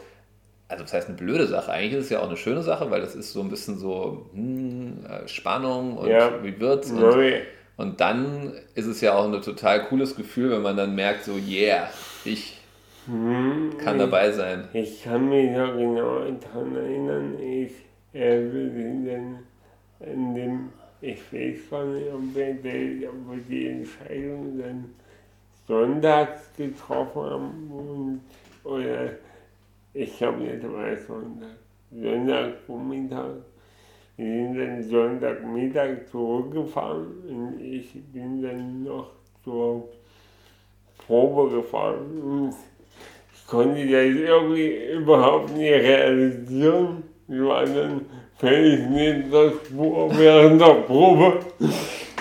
[0.67, 1.71] also das heißt eine blöde Sache.
[1.71, 4.25] Eigentlich ist es ja auch eine schöne Sache, weil das ist so ein bisschen so
[4.33, 6.43] hm, äh, Spannung und ja.
[6.43, 6.91] wie wird's.
[6.91, 7.01] Und,
[7.77, 11.33] und dann ist es ja auch ein total cooles Gefühl, wenn man dann merkt, so,
[11.37, 11.89] yeah,
[12.23, 12.61] ich
[13.05, 14.67] hm, kann dabei sein.
[14.73, 17.73] Ich kann mich noch genau daran erinnern, ich
[18.13, 18.41] äh,
[19.05, 19.39] dann
[19.99, 20.69] in dem,
[21.01, 24.85] ich weiß gar nicht, ob wir, die, ob wir die Entscheidung dann
[25.67, 28.21] sonntags getroffen haben und,
[28.63, 29.11] oder
[29.93, 31.55] ich glaube nicht mal Sonntag,
[31.91, 33.35] Sonntagvormittag.
[34.17, 39.11] Dann Sonntagmittag zurückgefahren und ich bin dann noch
[39.43, 39.89] zur
[41.05, 42.55] Probe gefahren und
[43.33, 47.03] ich konnte das irgendwie überhaupt nicht realisieren.
[47.27, 48.05] Ich war dann
[48.37, 51.39] völlig neben der Spur während der Probe.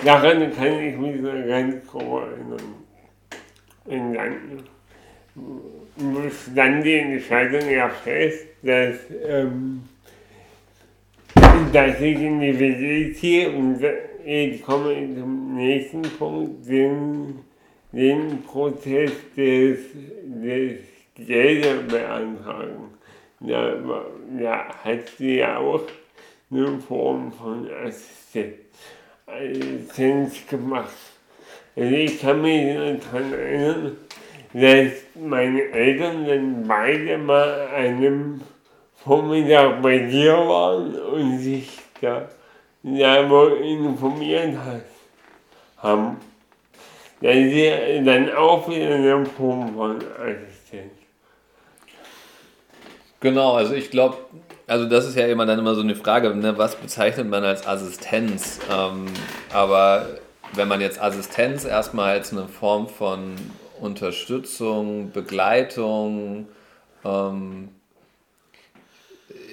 [0.04, 2.74] Daran kann ich mich noch ganz grob erinnern.
[3.84, 4.34] Und dann
[6.54, 9.82] dann die Entscheidung ja fest, dass, ähm,
[11.72, 13.80] die WG ziehe und
[14.24, 17.40] ich komme zum nächsten Punkt, den,
[17.92, 19.78] den Prozess des,
[20.24, 20.78] des
[21.14, 22.94] Gelder beantragen.
[23.40, 23.74] Da,
[24.40, 25.82] da hat sie ja auch
[26.50, 28.66] eine Form von Assistenz
[30.48, 30.94] gemacht.
[31.76, 32.76] Also ich kann mich
[33.10, 33.96] daran erinnern,
[34.52, 38.40] dass meine Eltern dann beide mal einem
[39.04, 42.28] Vormittag bei dir waren und sich da,
[42.82, 44.56] da wohl informiert
[45.76, 46.16] haben.
[47.20, 50.92] Dass sie dann auch wieder eine Form von Assistenz.
[53.20, 54.18] Genau, also ich glaube,
[54.66, 57.66] also das ist ja immer dann immer so eine Frage, ne, was bezeichnet man als
[57.66, 58.60] Assistenz?
[58.70, 59.06] Ähm,
[59.52, 60.06] aber
[60.54, 63.36] wenn man jetzt Assistenz erstmal als eine Form von
[63.80, 66.48] Unterstützung, Begleitung,
[67.04, 67.68] ähm,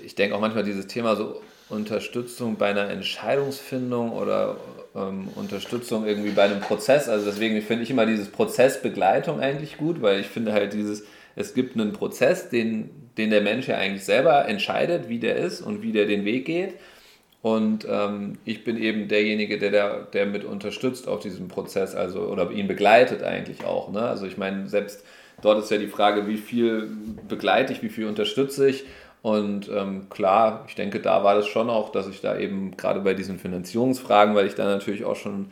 [0.03, 4.57] ich denke auch manchmal dieses Thema so Unterstützung bei einer Entscheidungsfindung oder
[4.95, 7.07] ähm, Unterstützung irgendwie bei einem Prozess.
[7.07, 11.03] Also deswegen finde ich immer dieses Prozessbegleitung eigentlich gut, weil ich finde halt dieses,
[11.35, 15.61] es gibt einen Prozess, den, den der Mensch ja eigentlich selber entscheidet, wie der ist
[15.61, 16.73] und wie der den Weg geht.
[17.41, 22.21] Und ähm, ich bin eben derjenige, der, der, der mit unterstützt auf diesem Prozess, also
[22.21, 23.91] oder ihn begleitet eigentlich auch.
[23.91, 24.01] Ne?
[24.01, 25.03] Also ich meine, selbst
[25.41, 26.91] dort ist ja die Frage, wie viel
[27.27, 28.85] begleite ich, wie viel unterstütze ich.
[29.21, 33.01] Und ähm, klar, ich denke, da war das schon auch, dass ich da eben gerade
[33.01, 35.51] bei diesen Finanzierungsfragen, weil ich da natürlich auch schon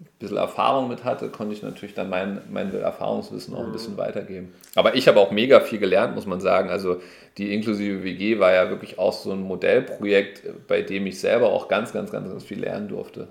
[0.00, 3.98] ein bisschen Erfahrung mit hatte, konnte ich natürlich dann mein, mein Erfahrungswissen auch ein bisschen
[3.98, 4.54] weitergeben.
[4.74, 6.70] Aber ich habe auch mega viel gelernt, muss man sagen.
[6.70, 7.00] Also
[7.36, 11.68] die inklusive WG war ja wirklich auch so ein Modellprojekt, bei dem ich selber auch
[11.68, 13.28] ganz, ganz, ganz, ganz viel lernen durfte.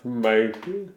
[0.00, 0.92] Zum Beispiel?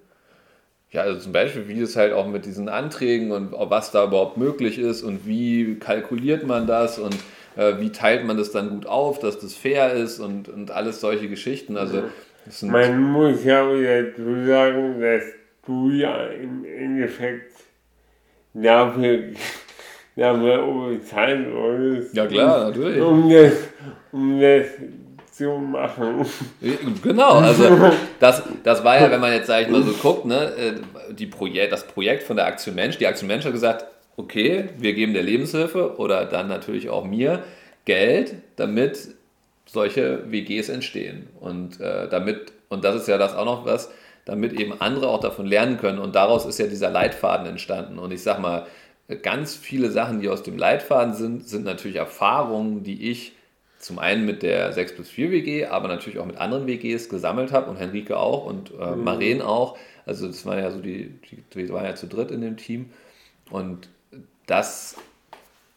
[0.93, 4.37] Ja, also zum Beispiel, wie es halt auch mit diesen Anträgen und was da überhaupt
[4.37, 7.15] möglich ist und wie kalkuliert man das und
[7.57, 11.01] äh, wie teilt man das dann gut auf, dass das fair ist und, und alles
[11.01, 11.77] solche Geschichten.
[11.77, 12.03] Also
[12.61, 15.23] man muss ja wieder dazu sagen, dass
[15.65, 17.53] du ja im Endeffekt
[18.53, 19.19] dafür,
[20.15, 22.15] dafür bezahlt wurdest.
[22.15, 23.01] Ja klar, natürlich.
[23.01, 23.53] Um das,
[24.11, 24.67] um das
[25.33, 26.25] zu machen.
[27.01, 30.53] Genau, also das, das war ja, wenn man jetzt, sag ich mal, so guckt, ne,
[30.55, 30.73] äh,
[31.13, 34.93] die Projekt, das Projekt von der Aktion Mensch, die Aktion Mensch hat gesagt, okay, wir
[34.93, 37.43] geben der Lebenshilfe oder dann natürlich auch mir
[37.85, 39.15] Geld, damit
[39.65, 41.27] solche WGs entstehen.
[41.39, 43.89] Und äh, damit, und das ist ja das auch noch was,
[44.25, 45.97] damit eben andere auch davon lernen können.
[45.97, 47.97] Und daraus ist ja dieser Leitfaden entstanden.
[47.97, 48.67] Und ich sag mal,
[49.23, 53.33] ganz viele Sachen, die aus dem Leitfaden sind, sind natürlich Erfahrungen, die ich
[53.83, 57.51] zum einen mit der 6 plus 4 WG, aber natürlich auch mit anderen WGs gesammelt
[57.51, 59.03] habe und Henrike auch und äh, mhm.
[59.03, 59.77] Maren auch.
[60.05, 61.11] Also das waren ja so die,
[61.53, 62.91] die, waren ja zu dritt in dem Team.
[63.51, 63.89] Und
[64.45, 64.95] das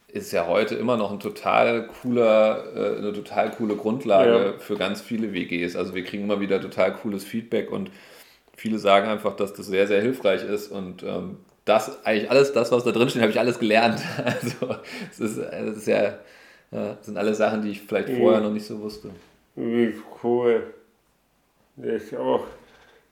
[0.09, 4.59] ist ja heute immer noch ein total cooler, äh, eine total coole Grundlage ja.
[4.59, 5.75] für ganz viele WGs.
[5.75, 7.91] Also wir kriegen immer wieder total cooles Feedback und
[8.57, 12.71] viele sagen einfach, dass das sehr, sehr hilfreich ist und ähm, das eigentlich alles, das,
[12.71, 14.01] was da drin steht, habe ich alles gelernt.
[14.25, 14.77] Also
[15.11, 16.15] es ist, es ist ja,
[16.71, 19.11] ja, sind alle Sachen, die ich vielleicht vorher noch nicht so wusste.
[19.55, 20.75] Wie cool.
[21.77, 22.47] Das ist auch,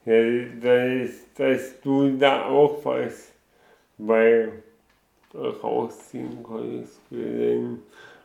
[0.07, 0.14] ja,
[0.61, 3.33] dass, dass du da auch was,
[3.99, 4.53] weil
[5.35, 7.83] rausziehen konntest für dein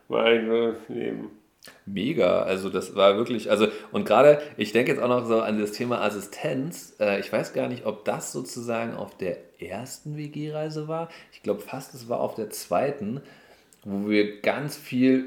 [0.07, 1.31] weiteres Leben.
[1.85, 5.59] Mega, also das war wirklich, also und gerade, ich denke jetzt auch noch so an
[5.59, 6.95] das Thema Assistenz.
[6.99, 11.09] Äh, ich weiß gar nicht, ob das sozusagen auf der ersten WG-Reise war.
[11.31, 13.21] Ich glaube fast, es war auf der zweiten,
[13.83, 15.25] wo wir ganz viel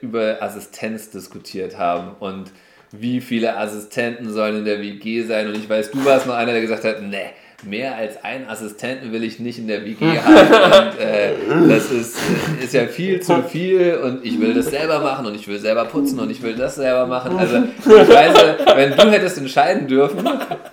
[0.00, 2.52] über Assistenz diskutiert haben und
[2.92, 5.48] wie viele Assistenten sollen in der WG sein.
[5.48, 7.30] Und ich weiß, du warst noch einer, der gesagt hat, ne,
[7.64, 10.88] mehr als einen Assistenten will ich nicht in der WG haben.
[10.88, 11.34] Und äh,
[11.68, 12.16] das ist,
[12.62, 15.84] ist ja viel zu viel und ich will das selber machen und ich will selber
[15.84, 17.36] putzen und ich will das selber machen.
[17.38, 18.34] Also ich weiß,
[18.74, 20.28] wenn du hättest entscheiden dürfen,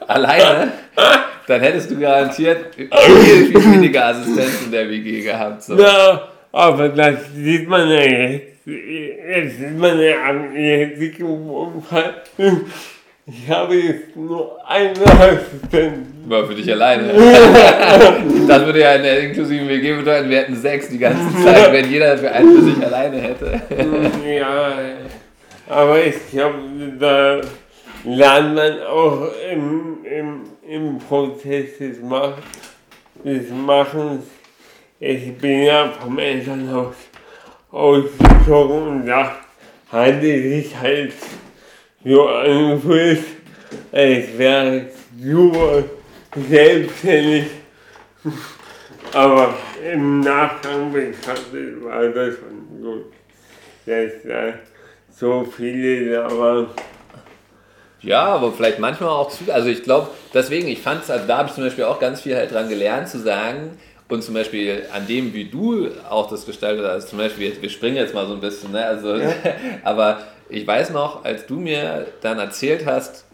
[0.08, 0.72] alleine,
[1.48, 5.64] dann hättest du garantiert viel, viel weniger Assistenzen in der WG gehabt.
[5.64, 5.78] So.
[5.78, 8.66] Ja, aber das sieht man ja jetzt.
[8.66, 12.16] Jetzt sieht man ja am jetzigen Umfall.
[13.28, 16.08] Ich habe jetzt nur eine Assistentin.
[16.26, 17.14] War für dich alleine.
[18.48, 21.90] das würde ja in der inklusiven WG bedeuten, wir hätten sechs die ganze Zeit, wenn
[21.90, 23.62] jeder für einen für sich alleine hätte.
[24.28, 24.74] ja,
[25.70, 26.58] aber ich glaube,
[27.00, 27.42] da
[28.04, 32.34] lernt man auch im, im, im Prozess des, Mach,
[33.24, 34.24] des Machens.
[35.00, 36.96] Ich bin ja vom Elternhaus
[37.70, 39.36] ausgezogen und da
[39.92, 41.14] hatte sich halt
[42.04, 43.24] so angefühlt,
[43.92, 45.84] als wäre ich super
[46.36, 47.46] selbstständig.
[49.14, 49.54] Aber
[49.94, 53.14] im Nachgang betrachtet war das schon gut,
[53.86, 54.54] dass da
[55.12, 56.68] so viele da waren.
[58.02, 59.52] Ja, aber vielleicht manchmal auch zu.
[59.54, 62.22] Also ich glaube, deswegen, ich fand es, also da habe ich zum Beispiel auch ganz
[62.22, 63.78] viel halt dran gelernt zu sagen,
[64.10, 67.98] und zum Beispiel an dem, wie du auch das gestaltet hast, zum Beispiel, wir springen
[67.98, 68.86] jetzt mal so ein bisschen, ne?
[68.86, 69.34] also, ja.
[69.84, 73.26] aber ich weiß noch, als du mir dann erzählt hast,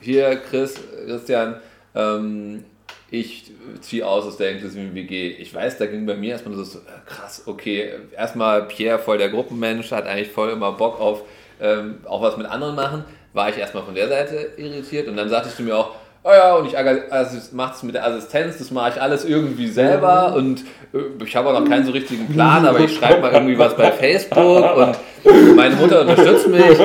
[0.00, 1.56] hier Chris, Christian,
[1.94, 2.64] ähm,
[3.10, 5.30] ich ziehe aus aus der inklusiven WG.
[5.30, 9.30] Ich weiß, da ging bei mir erstmal so, äh, krass, okay, erstmal Pierre voll der
[9.30, 11.24] Gruppenmensch, hat eigentlich voll immer Bock auf
[11.60, 15.28] ähm, auch was mit anderen machen, war ich erstmal von der Seite irritiert und dann
[15.28, 18.70] sagtest du mir auch, oh ja, und ich also mache es mit der Assistenz, das
[18.70, 22.66] mache ich alles irgendwie selber und äh, ich habe auch noch keinen so richtigen Plan,
[22.66, 24.76] aber ich schreibe mal irgendwie was bei Facebook
[25.24, 26.78] und meine Mutter unterstützt mich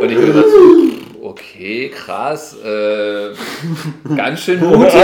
[0.00, 3.30] und ich immer so, okay, krass, äh,
[4.16, 4.94] ganz schön mutig.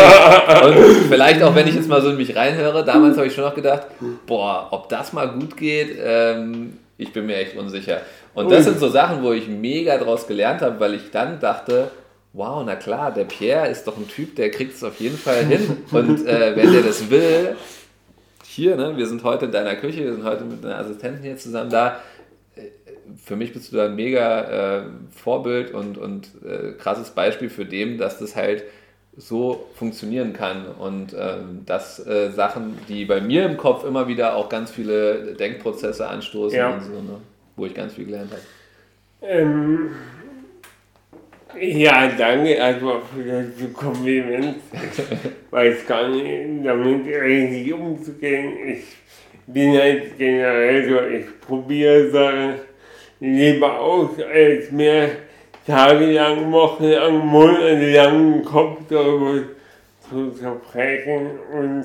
[0.64, 0.74] Und
[1.08, 3.54] vielleicht auch, wenn ich jetzt mal so in mich reinhöre, damals habe ich schon noch
[3.54, 3.82] gedacht,
[4.26, 8.00] boah, ob das mal gut geht, ähm, ich bin mir echt unsicher.
[8.34, 11.90] Und das sind so Sachen, wo ich mega draus gelernt habe, weil ich dann dachte,
[12.32, 15.44] wow, na klar, der Pierre ist doch ein Typ, der kriegt es auf jeden Fall
[15.44, 15.78] hin.
[15.90, 17.56] Und äh, wenn der das will,
[18.44, 21.36] hier, ne, wir sind heute in deiner Küche, wir sind heute mit einer Assistentin hier
[21.36, 22.00] zusammen da.
[22.54, 22.68] Äh,
[23.22, 27.64] für mich bist du da ein mega äh, Vorbild und, und äh, krasses Beispiel für
[27.64, 28.64] dem, dass das halt
[29.14, 34.36] so funktionieren kann und ähm, dass äh, Sachen, die bei mir im Kopf immer wieder
[34.36, 36.72] auch ganz viele Denkprozesse anstoßen ja.
[36.72, 37.20] und so, ne,
[37.56, 38.42] wo ich ganz viel gelernt habe.
[39.20, 39.90] Ähm,
[41.60, 44.56] ja, danke erstmal für das Kompliment.
[44.72, 48.52] Ich weiß gar nicht, damit richtig umzugehen.
[48.68, 48.84] Ich
[49.46, 52.54] bin halt generell so, ich probiere Sachen
[53.20, 55.10] lieber aus, als mir
[55.66, 59.42] tagelang, wochenlang, monatelang den Kopf darüber
[60.08, 61.38] zu zerbrechen.
[61.52, 61.84] Und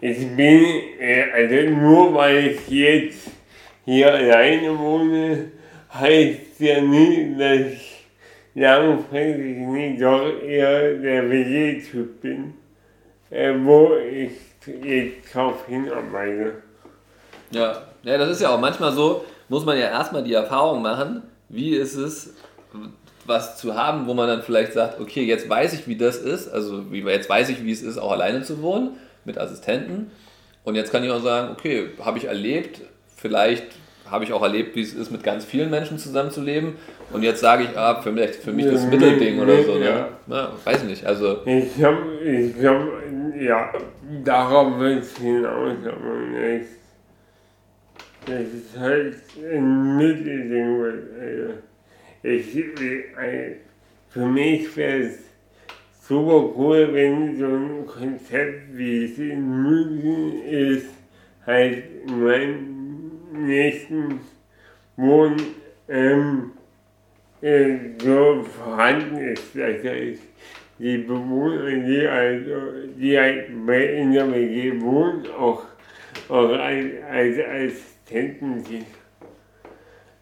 [0.00, 0.64] ich bin,
[1.00, 3.30] äh, also nur weil ich jetzt
[3.84, 5.52] hier alleine wohne,
[5.92, 8.01] heißt ja nicht, dass ich
[8.54, 12.54] langfristig nicht doch eher der WG-Typ bin,
[13.30, 14.32] äh, wo ich
[14.84, 16.54] jetzt drauf hinarbeite.
[17.50, 17.82] Ja.
[18.02, 21.74] ja, das ist ja auch manchmal so, muss man ja erstmal die Erfahrung machen, wie
[21.74, 22.34] ist es,
[23.26, 26.48] was zu haben, wo man dann vielleicht sagt, okay, jetzt weiß ich, wie das ist,
[26.48, 30.10] also wie, jetzt weiß ich, wie es ist, auch alleine zu wohnen mit Assistenten.
[30.64, 32.80] Und jetzt kann ich auch sagen, okay, habe ich erlebt,
[33.16, 33.64] vielleicht
[34.12, 36.74] habe ich auch erlebt, wie es ist, mit ganz vielen Menschen zusammenzuleben.
[37.12, 39.78] Und jetzt sage ich, ah, für mich, für mich das Mittelding oder so.
[39.78, 39.84] Ne?
[39.84, 40.08] Ja.
[40.26, 41.04] Na, weiß nicht.
[41.06, 42.80] Also ich habe, ich hab,
[43.40, 43.72] ja,
[44.22, 46.68] darauf wird es hinaus, aber nicht.
[48.26, 50.84] Das ist halt ein Mittelding.
[51.20, 51.54] Also
[52.22, 52.66] ich, ich,
[54.10, 55.18] für mich wäre es
[56.06, 60.88] super cool, wenn so ein Konzept, wie es in München ist,
[61.46, 62.81] halt mein
[63.32, 64.20] nächsten
[64.96, 65.36] Wohn
[65.88, 66.52] ähm,
[67.40, 69.54] äh, so vorhanden ist.
[69.54, 70.22] Das heißt,
[70.78, 75.64] die Bewohner, die also die halt in der WG wohnen, auch,
[76.28, 78.86] auch als, als Assistenten sind.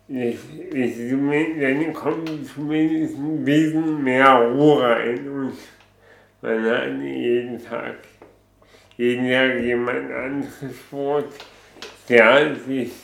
[0.09, 0.35] Das,
[0.73, 5.53] das, dann kommt zumindest ein bisschen mehr Ruhe rein und
[6.43, 7.97] man hat jeden Tag,
[8.97, 11.33] jeden Tag jemand anderes Wort
[12.11, 12.95] ja, es ist,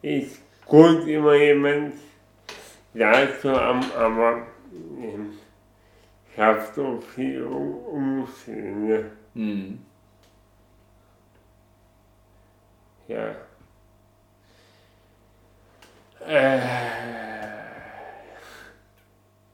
[0.00, 1.94] ist gut, immer jemand
[2.94, 4.46] da zu haben, aber
[6.32, 9.10] ich habe so viel Umstände.
[9.34, 9.84] Mhm.
[13.06, 13.36] Ja.
[16.26, 16.60] Äh,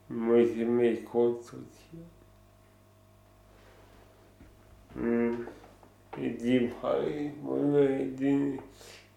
[0.08, 2.10] muss ich mich kurz sortieren?
[4.94, 5.48] Hm.
[6.16, 8.58] Die Frage, wollen wir den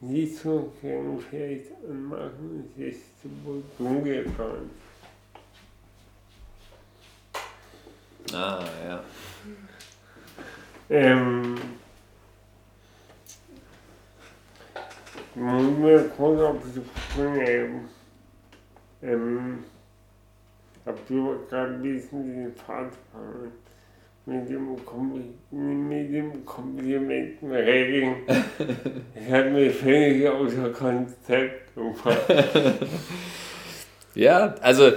[0.02, 3.30] Sitzungsgang vielleicht anmachen, es ist zu
[3.78, 4.72] dunkel geworden.
[8.34, 9.04] Ah, ja.
[10.90, 11.56] Ähm,
[15.36, 16.82] muss mir kurz auf die
[17.12, 17.82] Sprünge.
[19.04, 19.64] Ähm,
[20.86, 23.67] hab du gerade ein bisschen den Fahrt verloren.
[24.30, 28.16] Mit dem, Kompli mit dem Komplimentenregeln.
[29.16, 32.18] Ich hat mich völlig außer Konzept gebracht.
[34.16, 34.96] Ja, also äh,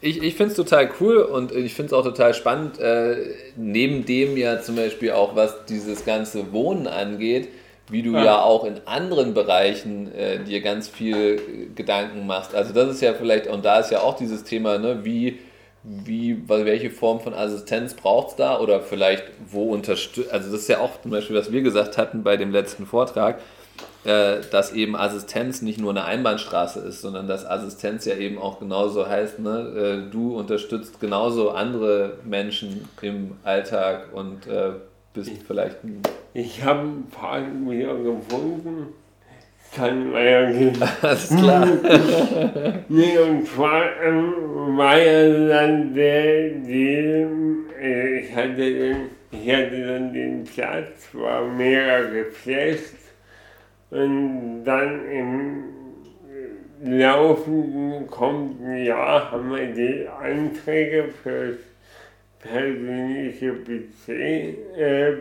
[0.00, 3.16] ich, ich finde es total cool und ich finde es auch total spannend, äh,
[3.56, 7.48] neben dem ja zum Beispiel auch, was dieses ganze Wohnen angeht,
[7.90, 12.54] wie du ja, ja auch in anderen Bereichen äh, dir ganz viel Gedanken machst.
[12.54, 15.40] Also das ist ja vielleicht, und da ist ja auch dieses Thema, ne, wie,
[15.84, 20.68] wie, welche Form von Assistenz braucht es da oder vielleicht wo unterstützt, also das ist
[20.68, 23.38] ja auch zum Beispiel, was wir gesagt hatten bei dem letzten Vortrag,
[24.04, 28.60] äh, dass eben Assistenz nicht nur eine Einbahnstraße ist, sondern dass Assistenz ja eben auch
[28.60, 34.72] genauso heißt, ne, äh, du unterstützt genauso andere Menschen im Alltag und äh,
[35.12, 36.00] bist ich, vielleicht ein.
[36.32, 38.94] Ich habe ein paar wieder gefunden.
[39.74, 40.76] Kann man ja gehen.
[41.02, 41.66] Alles klar.
[42.88, 47.28] nee, und zwar ähm, war ja dann der, der
[47.80, 48.96] äh, ich hatte den,
[49.30, 52.94] ich hatte dann den Platz, war mega geflasht
[53.90, 55.64] und dann im
[56.84, 61.58] laufenden kommenden Jahr haben wir die Anträge für das
[62.40, 65.12] persönliche Budget äh,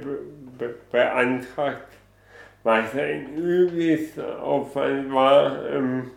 [0.58, 1.88] be beantragt,
[2.64, 5.70] was ein übles Aufwand war.
[5.70, 6.11] Ähm,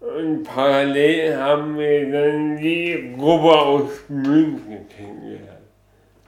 [0.00, 5.60] und parallel haben wir dann die Gruppe aus München kennengelernt.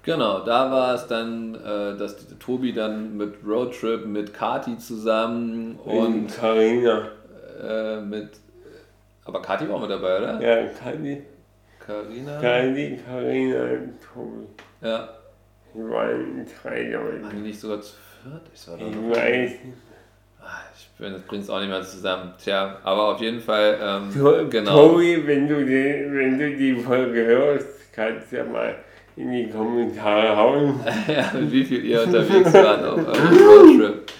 [0.02, 6.28] Genau, da war es dann, äh, dass Tobi dann mit Roadtrip mit Kati zusammen und
[6.28, 7.08] Karina.
[7.62, 8.30] Äh, mit
[9.24, 10.40] aber Kati war mit dabei, oder?
[10.40, 11.22] Ja, Kati.
[11.78, 12.40] Karina.
[12.40, 14.46] Kati, Karina und Tobi.
[14.82, 15.08] Ja.
[15.72, 17.28] Die waren drei Leute.
[17.32, 18.42] Die nicht sogar zu viert?
[18.54, 19.78] Ich, war ich weiß nicht.
[20.40, 22.32] Ah, ich bringe es auch nicht mehr zusammen.
[22.42, 24.88] Tja, aber auf jeden Fall, ähm, to genau.
[24.88, 28.74] Tobi, wenn du, die, wenn du die Folge hörst, kannst du ja mal
[29.16, 30.80] in die Kommentare hauen.
[31.06, 34.12] ja, mit wie viel ihr unterwegs wart auf eurem Roadtrip.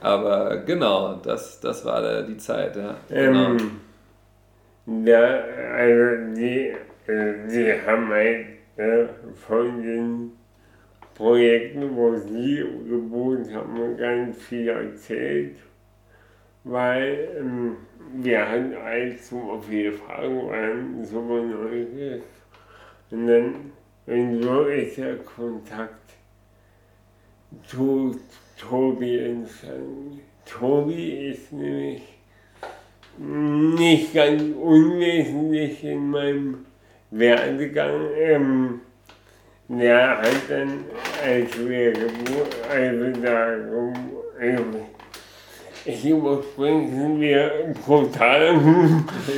[0.00, 2.96] Aber genau, das, das war da die Zeit, ja.
[3.08, 3.50] Genau.
[3.50, 5.40] Ähm, ja,
[5.76, 6.72] also die,
[7.06, 8.46] äh, die haben halt
[8.76, 9.06] äh,
[9.46, 10.32] von den
[11.22, 15.54] Projekten, wo sie gewohnt haben, ganz viel erzählt,
[16.64, 17.76] weil ähm,
[18.14, 22.24] wir hatten allzu viele Fragen, waren super neugierig.
[23.12, 23.54] Und dann
[24.06, 26.10] und so ist der Kontakt
[27.66, 28.18] zu
[28.58, 30.22] Tobi entstanden.
[30.44, 32.02] Tobi ist nämlich
[33.18, 36.66] nicht ganz unwesentlich in meinem
[37.12, 38.08] Werdegang.
[38.16, 38.80] Ähm,
[39.78, 40.84] der hat dann,
[41.24, 43.46] als wir geboren, also da,
[44.40, 44.64] also
[45.84, 48.54] ich überspringe, wir brutal.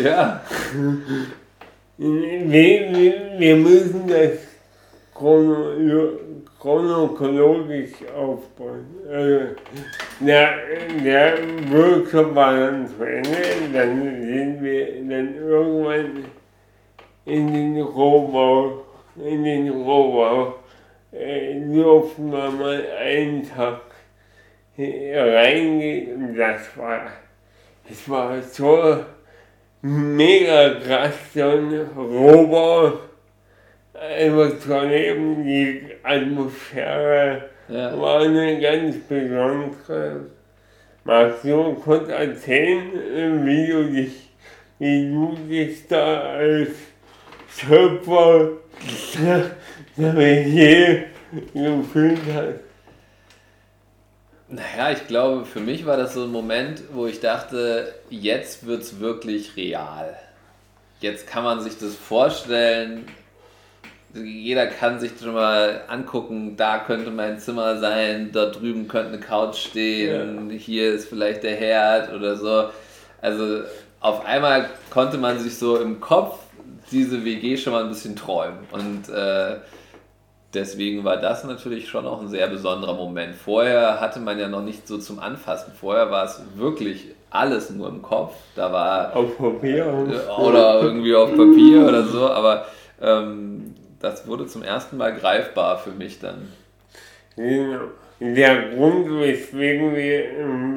[0.02, 0.42] Ja.
[1.96, 4.32] Wir, wir, wir müssen das
[5.14, 8.86] chronologisch aufbauen.
[9.08, 9.54] Also,
[10.20, 10.54] der,
[11.04, 11.38] der
[11.70, 13.30] Workshop war dann zu Ende,
[13.72, 16.24] dann sind wir dann irgendwann
[17.26, 18.83] in den Rohbau,
[19.16, 20.54] in den Rohbau,
[21.12, 23.80] äh, durften wir mal einen Tag
[24.76, 27.06] reingehen und das war,
[27.88, 29.04] das war so
[29.82, 32.94] mega krass, so ein Rohbau
[33.92, 38.00] einfach zu erleben, die Atmosphäre ja.
[38.00, 40.26] war eine ganz besondere.
[41.04, 44.30] Magst du kurz erzählen, wie du dich,
[44.78, 46.70] wie du dich da als
[47.48, 48.48] Schöpfer
[49.96, 51.04] der Metier
[51.52, 52.60] gefühlt hast?
[54.48, 58.82] Naja, ich glaube, für mich war das so ein Moment, wo ich dachte, jetzt wird
[58.82, 60.16] es wirklich real.
[61.00, 63.06] Jetzt kann man sich das vorstellen,
[64.14, 69.20] jeder kann sich schon mal angucken, da könnte mein Zimmer sein, dort drüben könnte eine
[69.20, 70.56] Couch stehen, ja.
[70.56, 72.70] hier ist vielleicht der Herd oder so.
[73.20, 73.62] Also
[74.00, 76.43] auf einmal konnte man sich so im Kopf
[76.90, 78.58] diese WG schon mal ein bisschen träumen.
[78.72, 79.56] Und äh,
[80.52, 83.34] deswegen war das natürlich schon auch ein sehr besonderer Moment.
[83.34, 85.72] Vorher hatte man ja noch nicht so zum Anfassen.
[85.78, 88.34] Vorher war es wirklich alles nur im Kopf.
[88.54, 89.16] Da war.
[89.16, 89.86] Auf Papier.
[90.38, 92.28] Oder irgendwie auf Papier oder so.
[92.28, 92.66] Aber
[93.00, 96.48] ähm, das wurde zum ersten Mal greifbar für mich dann.
[98.20, 100.24] Der Grund, weswegen wir,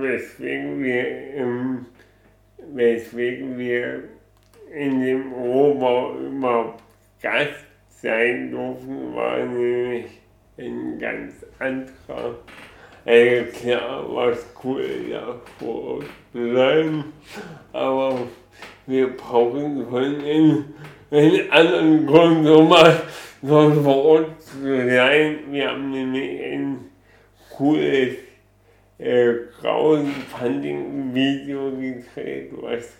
[0.01, 1.85] weswegen wir,
[2.73, 4.03] weswegen wir
[4.73, 6.81] in dem Rohbau überhaupt
[7.21, 7.65] Gast
[8.01, 10.07] sein durften, war nämlich
[10.57, 12.35] ein ganz anderer.
[13.05, 17.03] Also klar war es cool, da vor Ort zu sein,
[17.71, 18.27] aber
[18.85, 20.65] wir brauchen von den,
[21.09, 23.01] den anderen Grund so mal
[23.41, 25.39] so vor Ort zu sein.
[25.49, 26.79] Wir haben nämlich ein
[27.55, 28.15] cooles
[28.97, 32.91] äh, Crowdfunding-Video gedreht, was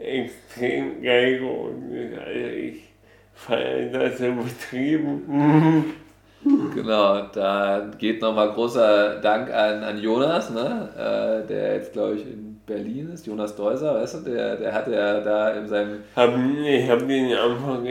[0.00, 2.18] extrem geil ist.
[2.18, 2.82] Also ich
[3.34, 5.94] feiere das übertrieben.
[6.74, 10.88] Genau, da geht nochmal großer Dank an, an Jonas, ne?
[10.96, 13.26] Äh, der jetzt, glaube ich, in Berlin ist.
[13.26, 15.98] Jonas Deuser, weißt du, der, der hatte ja da in seinem.
[16.16, 16.32] Hab,
[16.64, 17.86] ich habe den Anfang.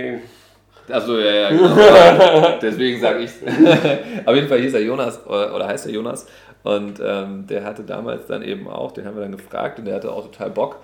[0.90, 2.58] Achso, ja, ja, genau.
[2.62, 3.32] Deswegen sage ich
[4.26, 6.26] Auf jeden Fall hieß er Jonas, oder heißt er Jonas.
[6.64, 9.96] Und ähm, der hatte damals dann eben auch, den haben wir dann gefragt und der
[9.96, 10.78] hatte auch total Bock.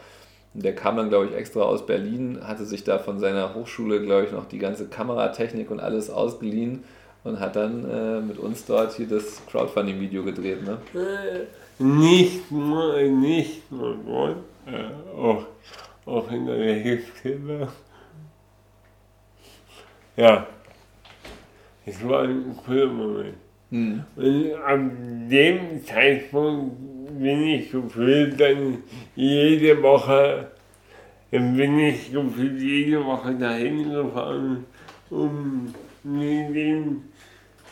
[0.58, 4.26] Der kam dann, glaube ich, extra aus Berlin, hatte sich da von seiner Hochschule, glaube
[4.26, 6.86] ich, noch die ganze Kameratechnik und alles ausgeliehen
[7.26, 10.60] und hat dann äh, mit uns dort hier das Crowdfunding-Video gedreht.
[10.64, 10.78] Ne?
[11.78, 15.46] Nicht nur, nicht nur dort, äh, auch,
[16.06, 17.68] auch in der Hilfshilfe.
[20.16, 20.48] Ja,
[21.86, 23.36] es war ein cooler Moment.
[23.70, 24.04] Mhm.
[24.16, 24.80] Und ab
[25.30, 26.76] dem Zeitpunkt
[27.20, 28.84] bin ich gefühlt dann
[29.16, 30.52] jede Woche,
[31.32, 34.66] bin ich gefühlt jede Woche dahin gefahren,
[35.10, 37.02] um mir den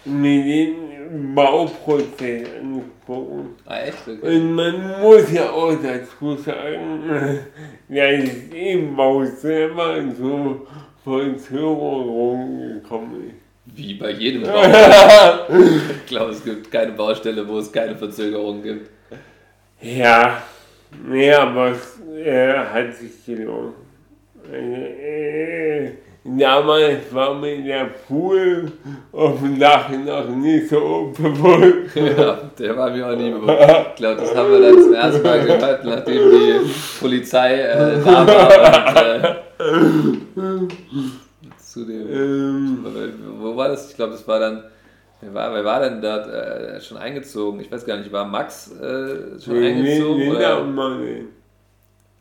[0.06, 3.56] mir den Bauprozess angucken.
[3.66, 4.08] Ah, echt?
[4.08, 4.38] Okay.
[4.38, 7.40] Und man muss ja auch dazu sagen,
[7.88, 8.24] dass
[8.54, 10.68] im Bau selber zu
[11.04, 13.43] Verzögerungen gekommen ist.
[13.76, 14.62] Wie bei jedem Bau.
[15.52, 18.90] ich glaube, es gibt keine Baustelle, wo es keine Verzögerungen gibt.
[19.82, 20.44] Ja,
[21.06, 23.74] nee, aber es äh, hat sich gelohnt.
[24.52, 25.92] Äh,
[26.26, 28.72] Damals war mir der Pool
[29.12, 31.96] auf dem Dach noch nicht so bewusst.
[31.96, 33.58] Ja, der war mir auch nie bewusst.
[33.90, 38.26] Ich glaube, das haben wir dann zum ersten Mal gehört, nachdem die Polizei äh, da
[38.28, 39.36] war.
[39.60, 40.76] Und, äh,
[41.74, 42.86] zu dem, ähm,
[43.40, 43.90] wo war das?
[43.90, 44.64] Ich glaube, das war dann.
[45.22, 47.62] Wer war, wer war denn da äh, schon eingezogen?
[47.62, 50.20] Ich weiß gar nicht, war Max äh, schon nee, eingezogen?
[50.20, 50.66] Nee, nee, oder?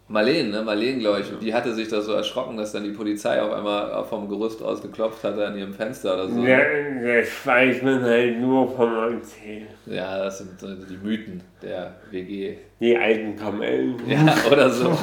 [0.08, 0.62] Marlene, ne?
[0.62, 1.32] Marlene, glaube ich.
[1.32, 4.62] Und die hatte sich da so erschrocken, dass dann die Polizei auf einmal vom Gerüst
[4.62, 6.44] aus geklopft hatte an ihrem Fenster oder so.
[6.44, 6.60] Ja,
[7.02, 9.68] das weiß man halt nur vom Erzählen.
[9.86, 12.56] Ja, das sind die Mythen der WG.
[12.78, 13.96] Die alten Kamellen.
[14.06, 14.90] Ja, oder so.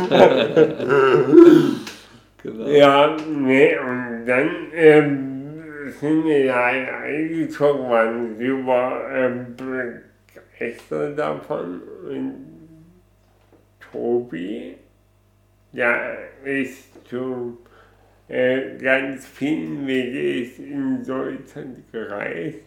[2.44, 2.68] genau.
[2.68, 11.82] Ja, ne, und dann ähm, sind wir ja eingezogen, waren super ähm, begeistert davon.
[12.08, 12.46] Und
[13.92, 14.76] Tobi
[15.74, 16.14] ja,
[16.44, 17.58] ist zu
[18.28, 22.60] äh, ganz vielen WGs in Deutschland gereist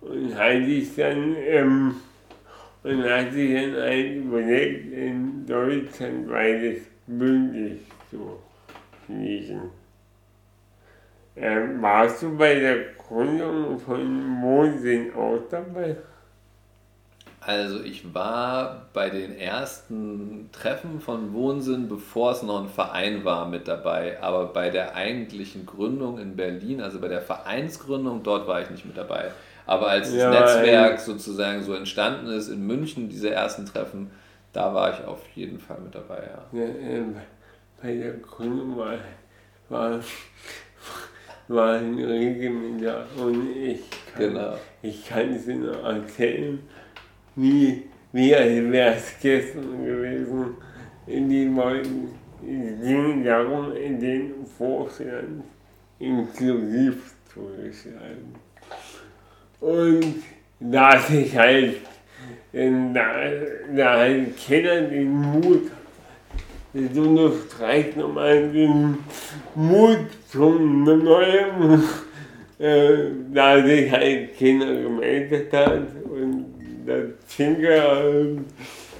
[0.00, 1.94] und hat sich dann, ähm,
[2.82, 7.80] und hat sich dann ein Projekt in Deutschland beides bündig
[8.10, 8.38] zu
[9.06, 9.81] schließen.
[11.34, 15.96] Ähm, warst du bei der Gründung von Mondsinn auch dabei?
[17.44, 23.48] Also ich war bei den ersten Treffen von Wohnsinn, bevor es noch ein Verein war,
[23.48, 24.22] mit dabei.
[24.22, 28.84] Aber bei der eigentlichen Gründung in Berlin, also bei der Vereinsgründung, dort war ich nicht
[28.84, 29.32] mit dabei.
[29.66, 34.10] Aber als ja, das Netzwerk sozusagen so entstanden ist in München, diese ersten Treffen,
[34.52, 36.22] da war ich auf jeden Fall mit dabei,
[36.52, 36.58] ja.
[36.60, 37.04] ja äh,
[37.80, 38.94] bei der Gründung war,
[39.68, 40.00] war,
[41.48, 43.82] war ein Regiment da und ich
[44.14, 44.54] kann, genau.
[44.82, 46.58] ich kann es Ihnen erzählen
[47.36, 50.56] wie, wie als wäre es gestern gewesen,
[51.06, 52.08] in den Leuten,
[52.42, 55.44] es ging darum, in den Vorstand
[55.98, 58.34] inklusiv zu gestalten.
[59.60, 60.22] Und
[60.58, 61.76] da sich halt,
[62.52, 63.04] da,
[63.74, 65.70] da halt keiner den Mut
[66.74, 68.98] das unterstreicht nochmal den
[69.54, 71.82] Mut zum Neuen,
[72.58, 76.46] äh, da sich halt keiner gemeldet hat und
[76.86, 78.02] der Tinker,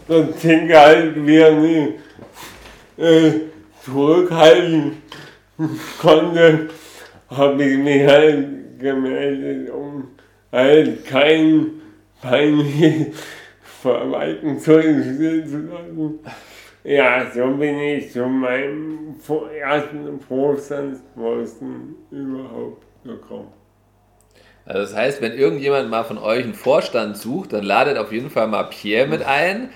[0.08, 1.94] der Tinker halt wieder nie
[2.98, 3.32] äh,
[3.82, 4.98] zurückhalten
[6.00, 6.68] konnte,
[7.30, 10.08] habe ich mich halt gemeldet, um
[10.50, 11.70] halt kein
[12.20, 13.16] peinliches
[13.80, 16.20] Verwalten zu lassen.
[16.84, 19.14] Ja, so bin ich zu meinem
[19.60, 23.52] ersten Vorstandsposten überhaupt gekommen.
[24.64, 28.30] Also das heißt, wenn irgendjemand mal von euch einen Vorstand sucht, dann ladet auf jeden
[28.30, 29.70] Fall mal Pierre mit ein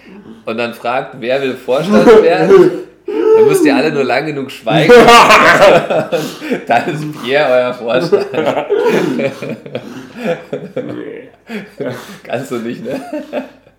[0.45, 2.71] und dann fragt, wer will Vorstand werden.
[3.07, 4.93] Dann müsst ihr alle nur lang genug schweigen.
[6.67, 8.27] dann ist Pierre euer Vorstand.
[12.25, 13.01] Kannst du nicht, ne?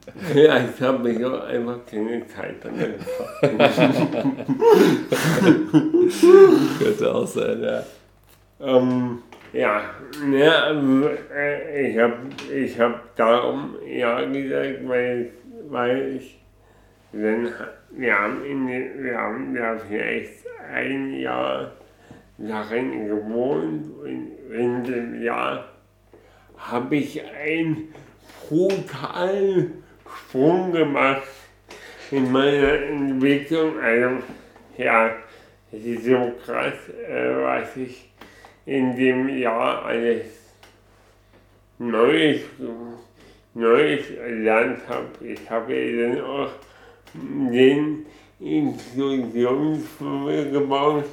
[0.34, 2.99] Ja, ich habe mich auch einfach keine Zeit damit
[6.80, 7.84] Könnte auch sein, ja.
[8.62, 9.20] ähm,
[9.53, 9.82] ja,
[10.64, 12.16] also, äh, ich habe
[12.53, 15.32] ich hab darum ja gesagt, weil,
[15.70, 16.39] weil ich
[17.14, 17.49] dann,
[17.91, 18.68] wir haben, in,
[19.03, 21.72] wir haben ja vielleicht ein Jahr
[22.38, 25.66] darin gewohnt und in dem Jahr
[26.58, 27.93] habe ich einen
[28.47, 29.84] brutalen
[30.16, 31.24] Sprung gemacht
[32.12, 33.80] in meiner Entwicklung.
[33.80, 34.18] Also,
[34.78, 35.12] ja,
[35.72, 36.74] es ist so krass,
[37.08, 38.10] äh, was ich
[38.66, 40.26] in dem Jahr alles
[41.80, 42.41] Neues,
[43.53, 45.08] Neues erlernt habe.
[45.26, 46.49] Ich habe ja dann auch
[47.14, 48.05] den
[48.39, 51.05] Inklusionsfilm gebaut.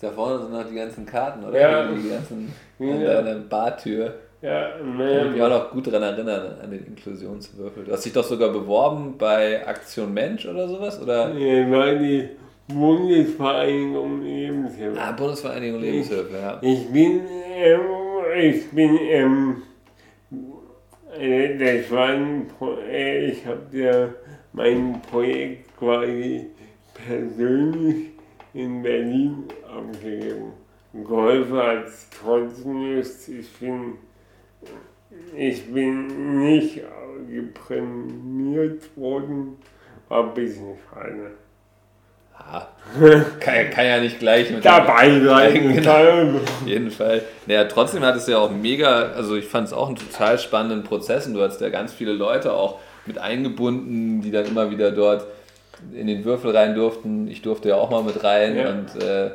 [0.00, 1.58] Da vorne sind noch die ganzen Karten, oder?
[1.58, 1.92] Ja.
[1.92, 3.22] Die ganzen an Ja.
[3.22, 4.14] deiner Bartür.
[4.42, 7.84] Ja, Kann ich mich auch noch gut daran erinnern, an den Inklusionswürfel.
[7.84, 11.00] Du hast dich doch sogar beworben bei Aktion Mensch oder sowas?
[11.02, 11.34] Oder?
[11.34, 12.28] äh, war die
[12.68, 15.00] Bundesvereinigung Lebenshilfe.
[15.00, 16.58] Ah, Bundesvereinigung Lebenshilfe, ja.
[16.60, 17.22] Ich bin,
[17.54, 17.80] ähm,
[18.38, 19.62] ich bin, ähm,
[21.18, 24.08] äh, das war ein Pro äh, ich habe ja
[24.52, 26.46] mein Projekt quasi
[27.06, 28.10] persönlich
[28.52, 30.52] in Berlin abgegeben.
[30.92, 33.28] Geholfen hat es trotzdem nicht.
[33.28, 33.98] Ich bin,
[35.36, 36.80] ich bin nicht
[37.30, 39.56] geprämiert worden,
[40.08, 41.32] war ein bisschen schade.
[42.38, 42.68] Ah,
[43.40, 46.36] kann, kann ja nicht gleich mit Dabei sein Genau.
[46.36, 47.22] Auf jeden Fall.
[47.46, 50.84] Naja, trotzdem hat es ja auch mega, also ich fand es auch einen total spannenden
[50.84, 54.92] Prozess und du hast ja ganz viele Leute auch mit eingebunden, die dann immer wieder
[54.92, 55.26] dort
[55.94, 57.26] in den Würfel rein durften.
[57.28, 58.70] Ich durfte ja auch mal mit rein Ja.
[58.70, 59.30] und äh,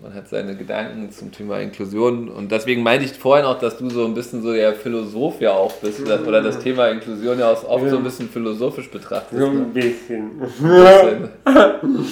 [0.00, 3.88] man hat seine Gedanken zum Thema Inklusion und deswegen meinte ich vorhin auch, dass du
[3.88, 7.50] so ein bisschen so der Philosoph ja auch bist dass- oder das Thema Inklusion ja
[7.50, 9.40] auch oft so ein bisschen philosophisch betrachtest.
[9.40, 10.30] So ein bisschen.
[10.40, 11.30] Bisschen.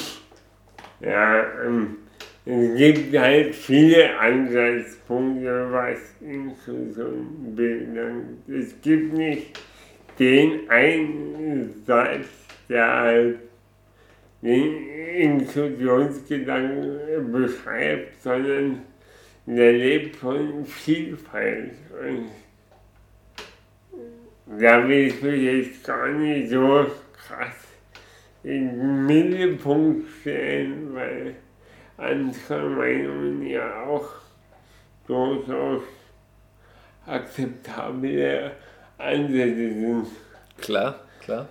[1.03, 1.97] Ja, ähm,
[2.45, 8.47] es gibt halt viele Ansatzpunkte, was Inklusion belangt.
[8.49, 9.59] Es gibt nicht
[10.19, 12.27] den einen Satz,
[12.69, 13.39] der halt
[14.43, 18.83] den Inklusionsgedanken beschreibt, sondern
[19.47, 21.73] der lebt von Vielfalt.
[22.01, 22.31] Und
[24.59, 27.55] da will ich mich jetzt gar nicht so krass
[28.43, 31.37] in den Mittelpunkt stellen, weil
[31.97, 34.09] andere Meinungen ja auch
[35.07, 35.83] durchaus
[37.07, 38.51] akzeptable
[38.99, 40.07] Ansätze sind.
[40.59, 41.49] Klar, klar.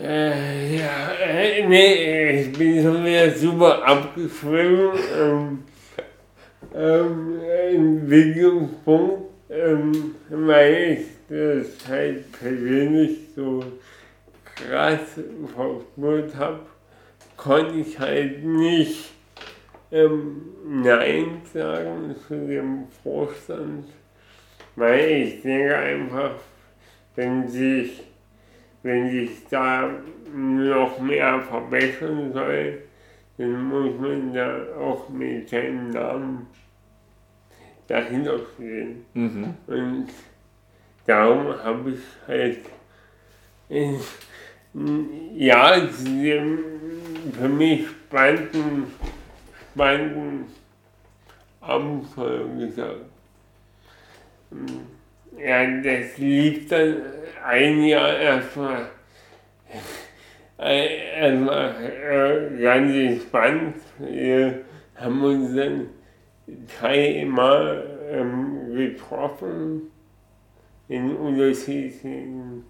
[0.00, 4.92] Äh, ja, äh, nee, ich bin schon wieder super abgeschwimmen.
[5.18, 5.64] Ähm,
[6.74, 13.64] ähm, Entwicklungspunkt, ähm, weil ich das halt persönlich so
[14.44, 15.18] krass
[15.54, 16.60] verspürt habe,
[17.36, 19.10] konnte ich halt nicht
[19.90, 23.86] ähm, Nein sagen zu dem Vorstand,
[24.76, 26.34] weil ich denke einfach,
[27.16, 28.02] wenn sich,
[28.88, 29.90] wenn sich da
[30.34, 32.78] noch mehr verbessern soll,
[33.36, 36.46] dann muss man da auch mit seinem Namen
[37.86, 39.04] dahinter stehen.
[39.12, 39.54] Mhm.
[39.66, 40.08] Und
[41.06, 42.60] darum habe ich halt
[43.68, 43.94] äh,
[45.36, 46.58] ja zu dem
[47.38, 48.86] für mich spannenden,
[49.72, 50.46] spannenden
[51.60, 53.04] Abenteuer gesagt.
[55.36, 57.02] Ja, das lief dann
[57.44, 58.88] ein Jahr erstmal
[60.58, 63.76] erstmal äh, ganz entspannt.
[63.98, 64.64] Wir
[64.96, 65.86] haben uns dann
[66.78, 69.90] dreimal ähm, getroffen
[70.88, 72.64] in unterschiedlichen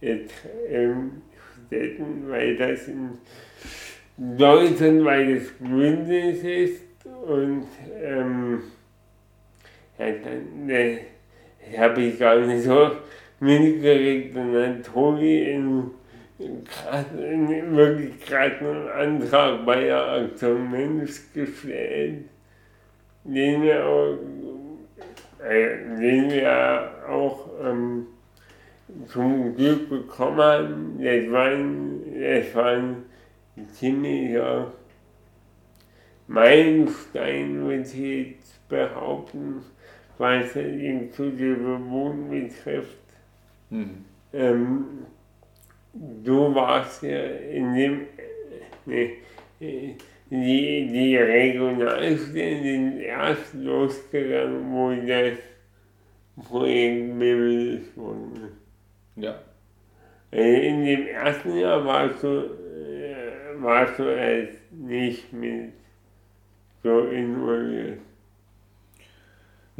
[0.00, 0.20] äh,
[0.68, 1.22] ähm,
[1.66, 3.18] Städten, weil das ein
[4.16, 6.82] deutschlandweites Bündnis ist
[7.26, 7.66] und
[8.02, 8.62] ähm,
[9.98, 10.98] ja, dann äh,
[11.78, 12.90] habe ich gar nicht so
[13.40, 15.90] mitgekriegt und dann Tobi in,
[16.38, 22.24] in, krass, in wirklich krassen Antrag bei der Aktion Mensch gestellt,
[23.24, 24.18] den wir auch,
[25.42, 28.06] äh, den wir auch ähm,
[29.06, 30.98] zum Glück bekommen haben.
[31.00, 33.04] Das war ein
[33.72, 34.72] ziemlicher
[36.26, 39.62] Meilenstein, würde ich jetzt behaupten,
[40.20, 42.98] was die inklusive Wohnen betrifft.
[43.70, 44.04] Mhm.
[44.32, 44.84] Ähm,
[45.92, 48.00] du warst ja in dem
[48.84, 49.16] nee,
[49.60, 49.96] die,
[50.30, 55.38] die Regionalstellen sind erst losgegangen, wo das
[56.46, 58.52] Projekt bewilligt ist.
[59.16, 59.38] Ja.
[60.32, 65.72] Äh, In dem ersten Jahr warst du, äh, warst du halt nicht mit
[66.82, 67.98] so involviert.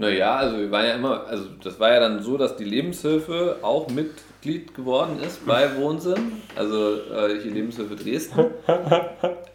[0.01, 3.59] Naja, also wir waren ja immer, also das war ja dann so, dass die Lebenshilfe
[3.61, 8.47] auch Mitglied geworden ist bei Wohnsinn, also äh, die Lebenshilfe Dresden.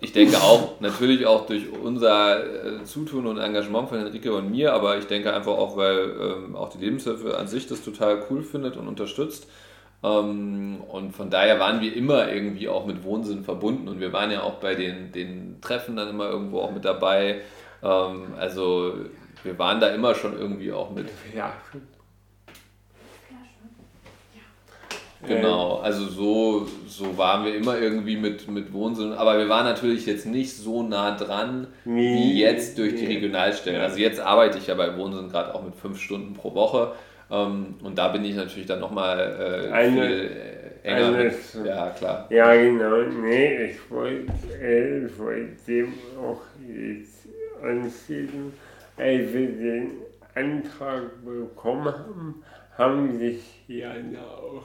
[0.01, 4.73] Ich denke auch, natürlich auch durch unser äh, Zutun und Engagement von Henrike und mir,
[4.73, 8.43] aber ich denke einfach auch, weil ähm, auch die Lebenshilfe an sich das total cool
[8.43, 9.49] findet und unterstützt.
[10.03, 14.29] Ähm, und von daher waren wir immer irgendwie auch mit Wohnsinn verbunden und wir waren
[14.29, 17.41] ja auch bei den, den Treffen dann immer irgendwo auch mit dabei.
[17.81, 18.93] Ähm, also
[19.45, 21.07] wir waren da immer schon irgendwie auch mit.
[21.35, 21.53] Ja,
[25.27, 30.05] Genau, also so, so waren wir immer irgendwie mit, mit Wohnsinn, aber wir waren natürlich
[30.05, 32.15] jetzt nicht so nah dran Nee.
[32.15, 33.15] wie jetzt durch die Nee.
[33.15, 33.79] Regionalstellen.
[33.79, 33.85] Ja.
[33.87, 36.91] Also jetzt arbeite ich ja bei Wohnsinn gerade auch mit fünf Stunden pro Woche
[37.31, 40.31] ähm, und da bin ich natürlich dann nochmal äh, Eine- viel
[40.83, 41.35] äh, enger eine- mit.
[41.65, 42.27] Ja, klar.
[42.29, 43.01] Ja, genau.
[43.23, 44.31] Nee, ich wollte,
[44.61, 47.27] äh, ich wollte dem auch jetzt
[47.63, 48.53] anschließen.
[48.97, 49.91] Als wir den
[50.33, 52.43] Antrag bekommen haben,
[52.77, 53.91] haben sich ja
[54.23, 54.63] auch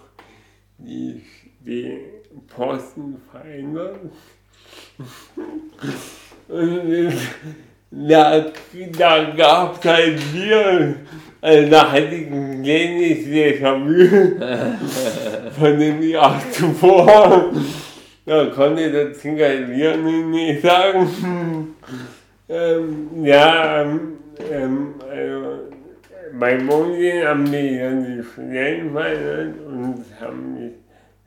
[0.79, 1.23] die,
[1.61, 1.99] die
[2.49, 4.01] Posten verändert.
[6.49, 7.13] Und
[7.91, 8.47] da,
[8.99, 10.97] da gab es halt Bier.
[11.41, 14.39] Also da hatte ich ein kleines Déjà-vu
[15.59, 17.53] von dem Jahr zuvor.
[18.27, 21.75] Da konnte der Zingalier nicht sagen.
[22.53, 24.19] Ähm, ja, ähm,
[24.51, 25.71] ähm, also,
[26.39, 30.73] bei Wohnsinn haben die dann die Stellen verändert und haben mich,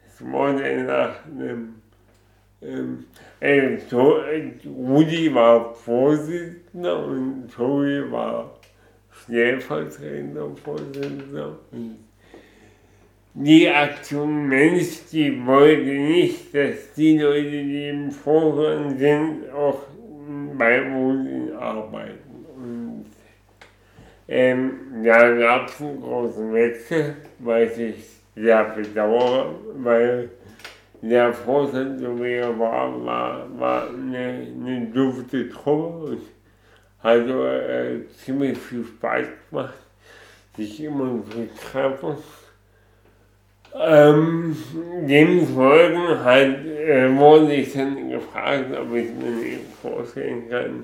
[0.08, 1.76] es wurde nach einem,
[2.62, 3.06] ähm,
[3.42, 4.16] also, to,
[4.66, 8.52] Rudi war Vorsitzender und Tobi war
[9.24, 11.58] stellvertretender Vorsitzender.
[11.72, 11.98] Und
[13.36, 19.82] die Aktion Mensch, die wollte nicht, dass die Leute, die im Vorstand sind, auch
[20.58, 22.23] bei uns arbeiten.
[24.28, 28.06] Ähm, da gab es einen großen Wechsel, was ich
[28.36, 30.30] sehr bedauere, weil
[31.02, 36.22] der Vorstand, so wie er war, war, war eine, eine dufte Truppe und
[37.04, 39.74] hat äh, ziemlich viel Spaß gemacht,
[40.56, 42.16] sich immer zu treffen.
[43.76, 44.56] Ähm,
[45.08, 50.84] dem Folgen äh, wurde ich dann gefragt, ob ich mir nicht vorstellen kann,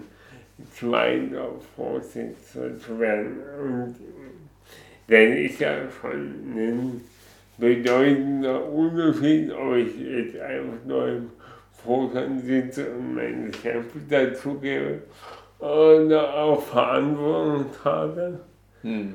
[0.74, 3.38] zweiter Vorsitzender zu werden.
[3.62, 3.95] Und
[5.07, 7.01] das ist ja schon ein
[7.57, 11.30] bedeutender Unterschied, ob ich jetzt einfach nur im
[11.84, 15.01] Vorstand sitze und meine Chef dazugebe
[15.60, 18.39] oder auch Verantwortung trage.
[18.82, 19.14] Hm.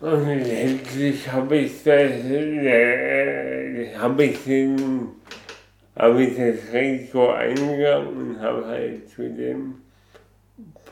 [0.00, 5.08] Und letztlich habe ich das, äh, habe ich den,
[5.96, 9.83] habe ich das Risiko eingegangen und habe halt zu dem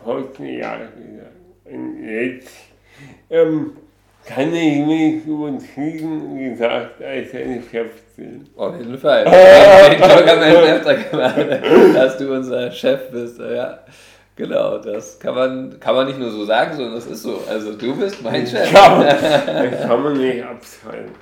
[0.03, 1.43] Posten Ja gesagt.
[1.65, 2.51] Und jetzt
[3.31, 3.73] ähm,
[4.25, 8.49] kann ich mich übertrieben gesagt als Chef sehen.
[8.57, 9.25] Auf jeden Fall.
[9.25, 13.39] Den Joke haben wir öfter gemacht, dass du unser Chef bist.
[13.39, 13.81] Ja,
[14.37, 14.79] genau.
[14.79, 17.43] Das kann man, kann man nicht nur so sagen, sondern das ist so.
[17.49, 18.73] Also du bist mein Chef.
[18.73, 19.03] Ja,
[19.71, 21.15] das kann man nicht abschalten.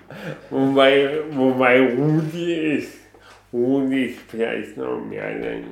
[0.51, 2.95] Wobei, wobei Rudi ist,
[3.53, 5.65] Rudi ist vielleicht noch mehr dein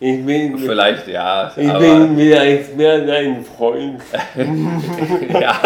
[0.00, 4.00] Ich bin, Vielleicht ja, ich bin vielleicht mehr dein Freund.
[5.28, 5.60] ja.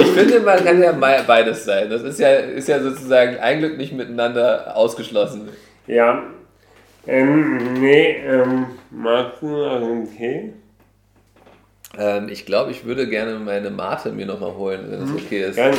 [0.00, 1.88] Ich finde, man kann ja beides sein.
[1.88, 5.48] Das ist ja, ist ja sozusagen ein Glück nicht miteinander ausgeschlossen.
[5.86, 6.24] Ja,
[7.06, 10.52] ähm, nee, ähm, magst du noch einen Tee?
[11.96, 15.54] Ähm, ich glaube, ich würde gerne meine Mate mir nochmal holen, wenn es okay ist.
[15.54, 15.76] Gerne.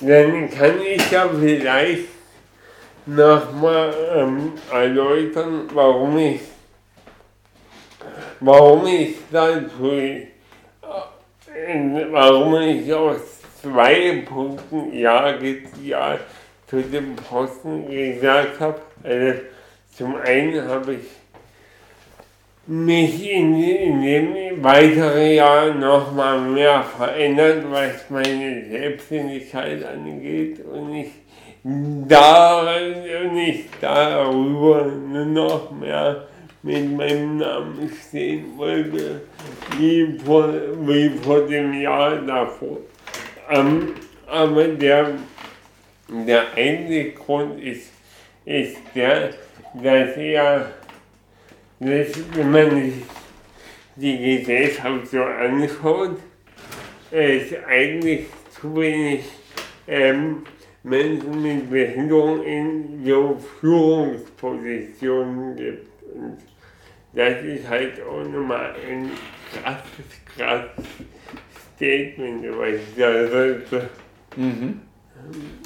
[0.00, 2.13] Dann kann ich ja vielleicht
[3.06, 6.40] nochmal ähm, erläutern, warum ich,
[8.40, 10.26] warum ich dazu, äh,
[12.10, 15.34] warum ich aus zwei Punkten Ja,
[15.82, 16.18] ja
[16.66, 18.80] zu dem Posten gesagt habe.
[19.02, 19.40] Also
[19.96, 21.06] zum einen habe ich
[22.66, 30.94] mich in, in dem weiteren Jahr noch mal mehr verändert, was meine Selbstständigkeit angeht und
[30.94, 31.10] ich
[31.64, 36.28] da und ich darüber noch mehr
[36.62, 39.22] mit meinem Namen stehen wollte,
[39.78, 40.52] wie vor,
[40.86, 42.78] wie vor dem Jahr davor.
[43.50, 43.94] Ähm,
[44.26, 45.14] aber der
[46.08, 47.90] der eine Grund ist,
[48.44, 49.30] ist der,
[49.74, 50.72] dass er,
[51.80, 52.94] dass, wenn man sich
[53.96, 56.18] die Gesellschaft so anschaut,
[57.10, 59.24] es eigentlich zu wenig
[59.86, 60.44] ähm,
[60.84, 65.88] Menschen mit Behinderung in so Führungspositionen gibt.
[66.14, 66.36] Und
[67.14, 69.10] das ist halt auch nochmal ein
[69.50, 70.04] krasses,
[70.36, 70.84] krasses
[71.74, 73.88] Statement, was ich da sollte.
[74.36, 74.80] Mhm.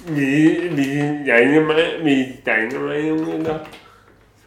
[0.07, 3.67] Wie, wie, ist deine, wie ist deine Meinung da?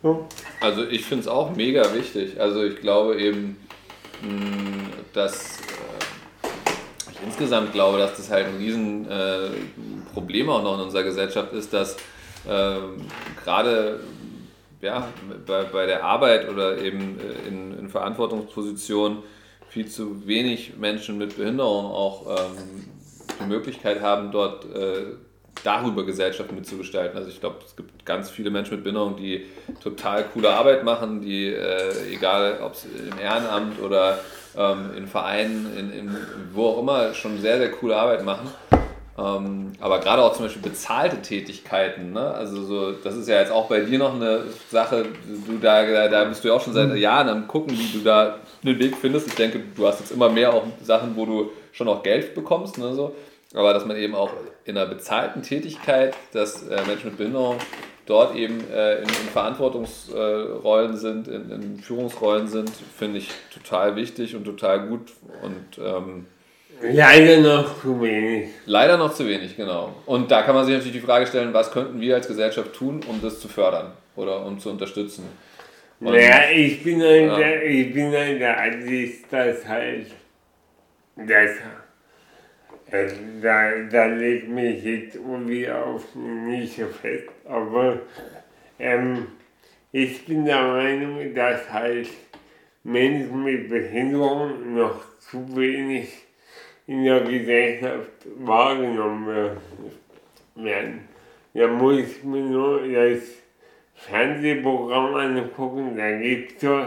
[0.01, 0.25] So?
[0.61, 2.39] Also ich finde es auch mega wichtig.
[2.39, 3.57] Also ich glaube eben,
[4.21, 6.47] hm, dass äh,
[7.11, 11.73] ich insgesamt glaube, dass das halt ein Riesenproblem äh, auch noch in unserer Gesellschaft ist,
[11.73, 11.95] dass
[12.47, 12.77] äh,
[13.43, 13.99] gerade
[14.81, 15.07] ja,
[15.45, 19.19] bei, bei der Arbeit oder eben äh, in, in Verantwortungspositionen
[19.69, 22.85] viel zu wenig Menschen mit Behinderung auch ähm,
[23.39, 25.13] die Möglichkeit haben, dort äh,
[25.63, 27.17] darüber Gesellschaft mitzugestalten.
[27.17, 29.45] Also ich glaube, es gibt ganz viele Menschen mit Behinderung, die
[29.81, 34.19] total coole Arbeit machen, die, äh, egal ob es im Ehrenamt oder
[34.57, 36.17] ähm, in Vereinen, in, in,
[36.53, 38.49] wo auch immer, schon sehr, sehr coole Arbeit machen.
[39.21, 42.31] Ähm, aber gerade auch zum Beispiel bezahlte Tätigkeiten, ne?
[42.31, 45.05] also so, das ist ja jetzt auch bei dir noch eine Sache,
[45.47, 46.95] du da, da bist du ja auch schon seit mhm.
[46.95, 49.27] Jahren am gucken, wie du da einen Weg findest.
[49.27, 52.77] Ich denke, du hast jetzt immer mehr auch Sachen, wo du schon auch Geld bekommst,
[52.77, 52.95] ne?
[52.95, 53.13] so.
[53.53, 54.31] aber dass man eben auch
[54.65, 57.57] in einer bezahlten Tätigkeit, dass äh, Menschen mit Behinderung
[58.05, 64.35] dort eben äh, in, in, Verantwortungsrollen sind, in, in, Führungsrollen sind, finde ich total wichtig
[64.35, 65.11] und total gut
[65.43, 66.25] und ähm,
[66.81, 68.49] Leider noch zu wenig.
[68.65, 69.93] Leider noch zu wenig, genau.
[70.05, 73.01] Und da kann man sich natürlich die Frage stellen, was könnten wir als Gesellschaft tun,
[73.07, 75.25] um das zu fördern oder um zu unterstützen?
[75.99, 77.37] Und, naja, ich bin halt ja.
[77.37, 80.07] der, ich bin halt der Ansicht, dass halt,
[81.15, 81.51] dass,
[82.91, 83.09] äh,
[83.41, 87.99] da, da legt mich jetzt irgendwie auf nicht so fest, aber
[88.79, 89.27] ähm,
[89.91, 92.07] ich bin der Meinung, dass halt
[92.83, 96.09] Menschen mit Behinderung noch zu wenig
[96.91, 99.55] in der Gesellschaft wahrgenommen
[100.55, 101.07] werden.
[101.53, 103.21] Da muss ich mir nur das
[103.95, 106.81] Fernsehprogramm angucken, da gibt es so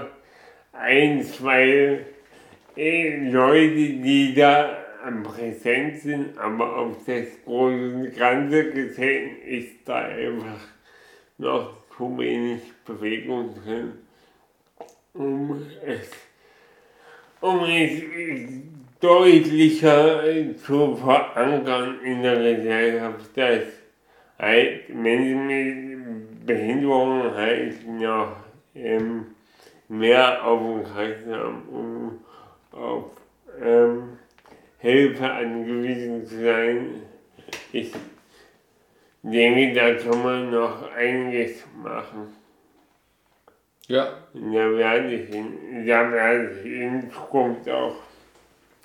[0.73, 2.01] ein, zwei
[2.77, 4.77] äh, Leute, die da
[5.23, 10.69] präsent sind, aber auf das große Ganze gesehen ist da einfach
[11.39, 13.93] noch zu wenig Bewegung drin,
[15.15, 16.11] um es,
[17.41, 18.03] um es
[19.01, 20.23] deutlicher
[20.57, 23.65] zu verankern in der Gesellschaft, dass
[24.39, 28.37] halt Menschen mit Behinderung halt noch
[28.75, 29.27] ähm,
[29.89, 32.25] mehr auf den Kreis haben, um
[32.73, 33.11] auf
[33.63, 34.19] ähm,
[34.79, 37.03] Hilfe angewiesen zu sein.
[37.73, 37.93] Ich
[39.23, 42.35] denke, da kann man noch einiges machen.
[43.87, 44.19] Ja.
[44.33, 47.97] Da werde ich in, da werde ich in Zukunft auch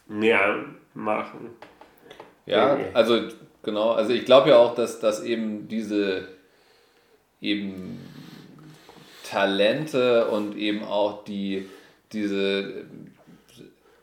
[0.10, 1.51] mehr machen.
[2.45, 3.22] Ja, also
[3.64, 6.28] genau, also ich glaube ja auch, dass, dass eben diese
[7.41, 7.99] eben
[9.24, 11.70] Talente und eben auch die
[12.12, 12.86] diese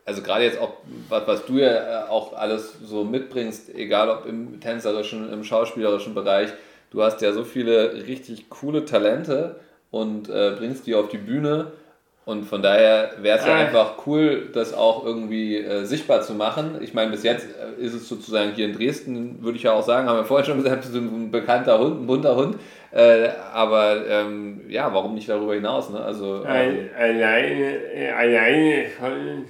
[0.07, 0.75] also gerade jetzt auch,
[1.09, 6.51] was, was du ja auch alles so mitbringst, egal ob im tänzerischen, im schauspielerischen Bereich,
[6.91, 9.57] du hast ja so viele richtig coole Talente
[9.91, 11.73] und äh, bringst die auf die Bühne
[12.27, 13.59] und von daher wäre es ja ah.
[13.59, 16.77] einfach cool, das auch irgendwie äh, sichtbar zu machen.
[16.81, 19.85] Ich meine, bis jetzt äh, ist es sozusagen hier in Dresden, würde ich ja auch
[19.85, 22.57] sagen, haben wir vorhin schon gesagt, so ein bekannter Hund, ein bunter Hund.
[22.91, 25.89] Äh, aber ähm, ja, warum nicht darüber hinaus?
[25.91, 26.01] Ne?
[26.01, 27.79] Also, ähm, alleine,
[28.17, 29.45] alleine schon,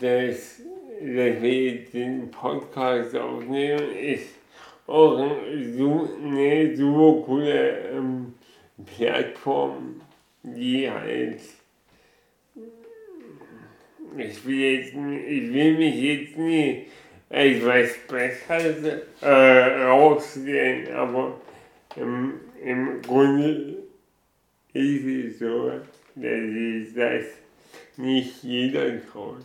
[0.00, 0.60] dass,
[1.00, 4.28] dass wir den Podcast aufnehmen, ist
[4.86, 5.18] auch
[5.76, 8.34] so eine super coole ähm,
[8.96, 10.00] Plattform,
[10.44, 11.40] die halt
[14.16, 16.86] ich will, jetzt, ich will mich jetzt nie
[17.28, 21.40] etwas besser äh, rausstellen, aber
[21.96, 23.76] im, im Grunde
[24.72, 25.70] ist es so,
[26.14, 27.24] dass ich das
[27.96, 29.44] nicht jeder traut.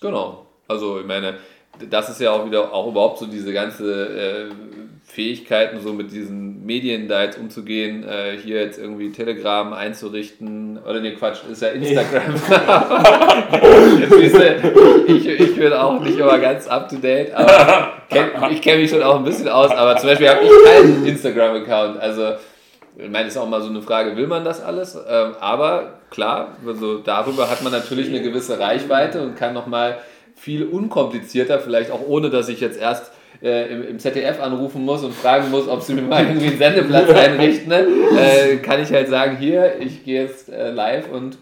[0.00, 0.46] Genau.
[0.66, 1.38] Also ich meine,
[1.90, 4.50] das ist ja auch wieder auch überhaupt so diese ganze äh,
[5.04, 11.00] Fähigkeiten, so mit diesen Medien da jetzt umzugehen, äh, hier jetzt irgendwie Telegram einzurichten, oder
[11.00, 12.34] ne Quatsch, ist ja Instagram.
[14.00, 14.44] jetzt,
[15.06, 18.90] ich, ich bin auch nicht immer ganz up to date, aber kenn, ich kenne mich
[18.90, 22.32] schon auch ein bisschen aus, aber zum Beispiel habe ich keinen Instagram-Account, also
[22.96, 24.94] ich meine, ist auch mal so eine Frage, will man das alles?
[24.94, 29.98] Ähm, aber klar, also darüber hat man natürlich eine gewisse Reichweite und kann nochmal
[30.34, 33.12] viel unkomplizierter, vielleicht auch ohne, dass ich jetzt erst
[33.42, 36.58] äh, im, im, ZDF anrufen muss und fragen muss, ob sie mir mal irgendwie einen
[36.58, 37.86] Sendeplatz einrichten, ne?
[38.18, 41.38] äh, kann ich halt sagen, hier, ich gehe jetzt äh, live und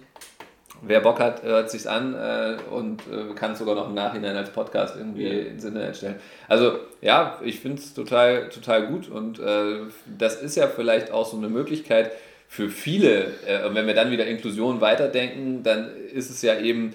[0.82, 4.36] wer Bock hat, hört sich's an äh, und äh, kann es sogar noch im Nachhinein
[4.36, 5.44] als Podcast irgendwie ja.
[5.44, 6.16] ins Internet stellen.
[6.48, 9.80] Also ja, ich finde es total, total gut und äh,
[10.18, 12.10] das ist ja vielleicht auch so eine Möglichkeit
[12.48, 16.94] für viele, äh, wenn wir dann wieder Inklusion weiterdenken, dann ist es ja eben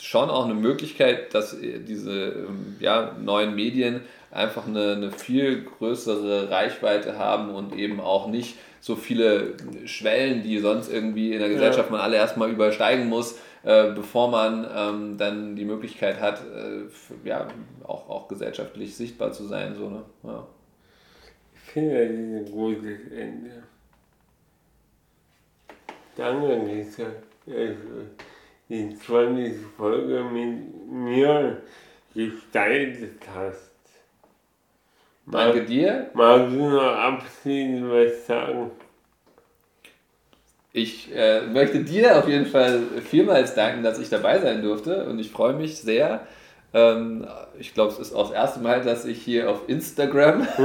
[0.00, 6.50] schon auch eine Möglichkeit, dass diese ähm, ja, neuen Medien einfach eine, eine viel größere
[6.50, 9.54] Reichweite haben und eben auch nicht so viele
[9.86, 14.66] Schwellen, die sonst irgendwie in der Gesellschaft man alle erstmal übersteigen muss, äh, bevor man
[14.74, 17.48] ähm, dann die Möglichkeit hat, äh, für, ja,
[17.84, 19.74] auch, auch gesellschaftlich sichtbar zu sein.
[19.74, 20.04] So, ne?
[20.22, 20.46] ja.
[21.54, 23.62] Ich finde das ist ein gutes Ende.
[26.16, 27.04] Danke, Lisa,
[27.46, 27.76] dass
[28.68, 29.56] die 20.
[29.76, 31.62] Folge mit mir
[32.14, 33.67] gestaltet hast.
[35.30, 36.10] Danke dir.
[36.14, 38.70] Magst du noch abschließend was sagen?
[40.72, 45.18] Ich äh, möchte dir auf jeden Fall vielmals danken, dass ich dabei sein durfte und
[45.18, 46.20] ich freue mich sehr.
[46.72, 47.26] Ähm,
[47.58, 50.62] ich glaube, es ist auch das erste Mal, dass ich hier auf Instagram so,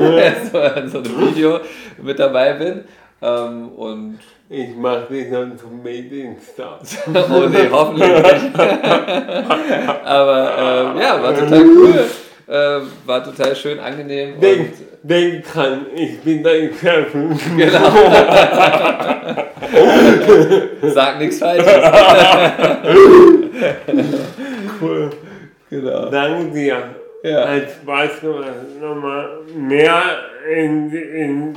[0.59, 1.59] in so einem Video
[2.01, 2.83] mit dabei bin.
[3.21, 6.79] Ähm, und ich mache dich dann zum Medienstar.
[7.07, 8.59] oh nee, hoffentlich nicht.
[10.05, 12.05] Aber ähm, ja, war total cool.
[12.45, 14.37] Äh, war total schön, angenehm.
[14.39, 17.11] Denk, denk dran, ich bin dein Chef.
[17.11, 17.91] Genau.
[20.93, 21.65] Sag nichts Falsches.
[24.81, 25.09] cool.
[25.69, 26.09] Genau.
[26.09, 26.95] Danke dir.
[27.23, 27.61] Ja.
[27.61, 30.03] Spaß gemacht, nochmal mehr
[30.53, 31.55] in, in,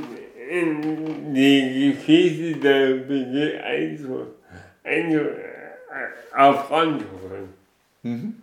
[0.49, 4.27] in die Geschichte der BG einzu,
[4.85, 7.49] einzu, äh, auf ranzuholen.
[8.03, 8.35] Mhm.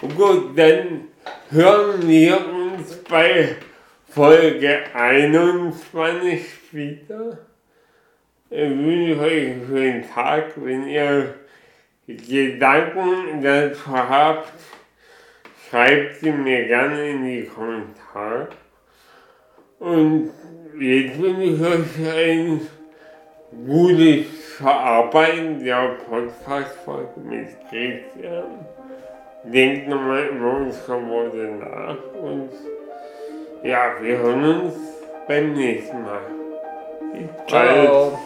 [0.00, 1.08] Gut, dann
[1.50, 3.56] hören wir uns bei
[4.08, 6.40] Folge 21
[6.70, 7.38] wieder.
[8.48, 11.34] Ich wünsche euch einen schönen Tag, wenn ihr
[12.06, 14.52] Gedanken dazu habt,
[15.68, 18.50] schreibt sie mir gerne in die Kommentare.
[19.80, 20.30] Und
[20.78, 22.60] jetzt wünsche ich euch ein
[23.66, 24.26] gutes
[24.58, 28.67] Verarbeiten der Podcast-Folge mit Christian
[29.42, 32.50] denkt nochmal über unsere Worte nach und
[33.62, 34.74] ja, wir hören uns
[35.26, 36.20] beim nächsten Mal.
[37.46, 38.18] Ciao.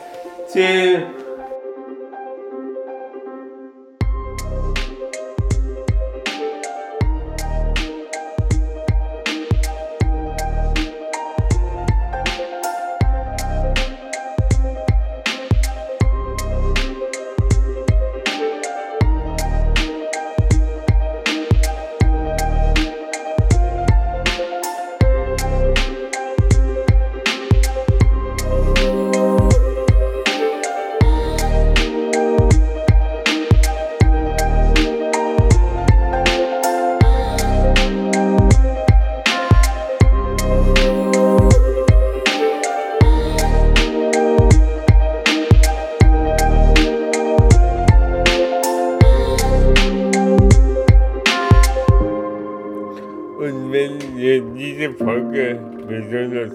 [56.00, 56.52] Tschüss.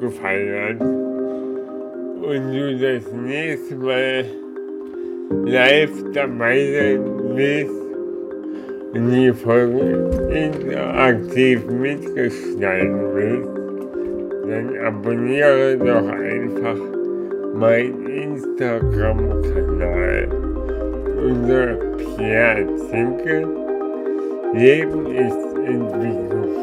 [0.00, 0.80] gefallen hat
[2.22, 4.24] und du das nächste Mal
[5.44, 7.00] live dabei sein
[7.34, 7.72] willst
[8.94, 13.50] und die Folge interaktiv mitgestalten willst,
[14.48, 16.78] dann abonniere doch einfach
[17.54, 20.28] meinen Instagram-Kanal
[21.24, 21.76] unter
[22.16, 23.48] Pierre Zinke.
[24.54, 26.61] Leben ist Entwicklung.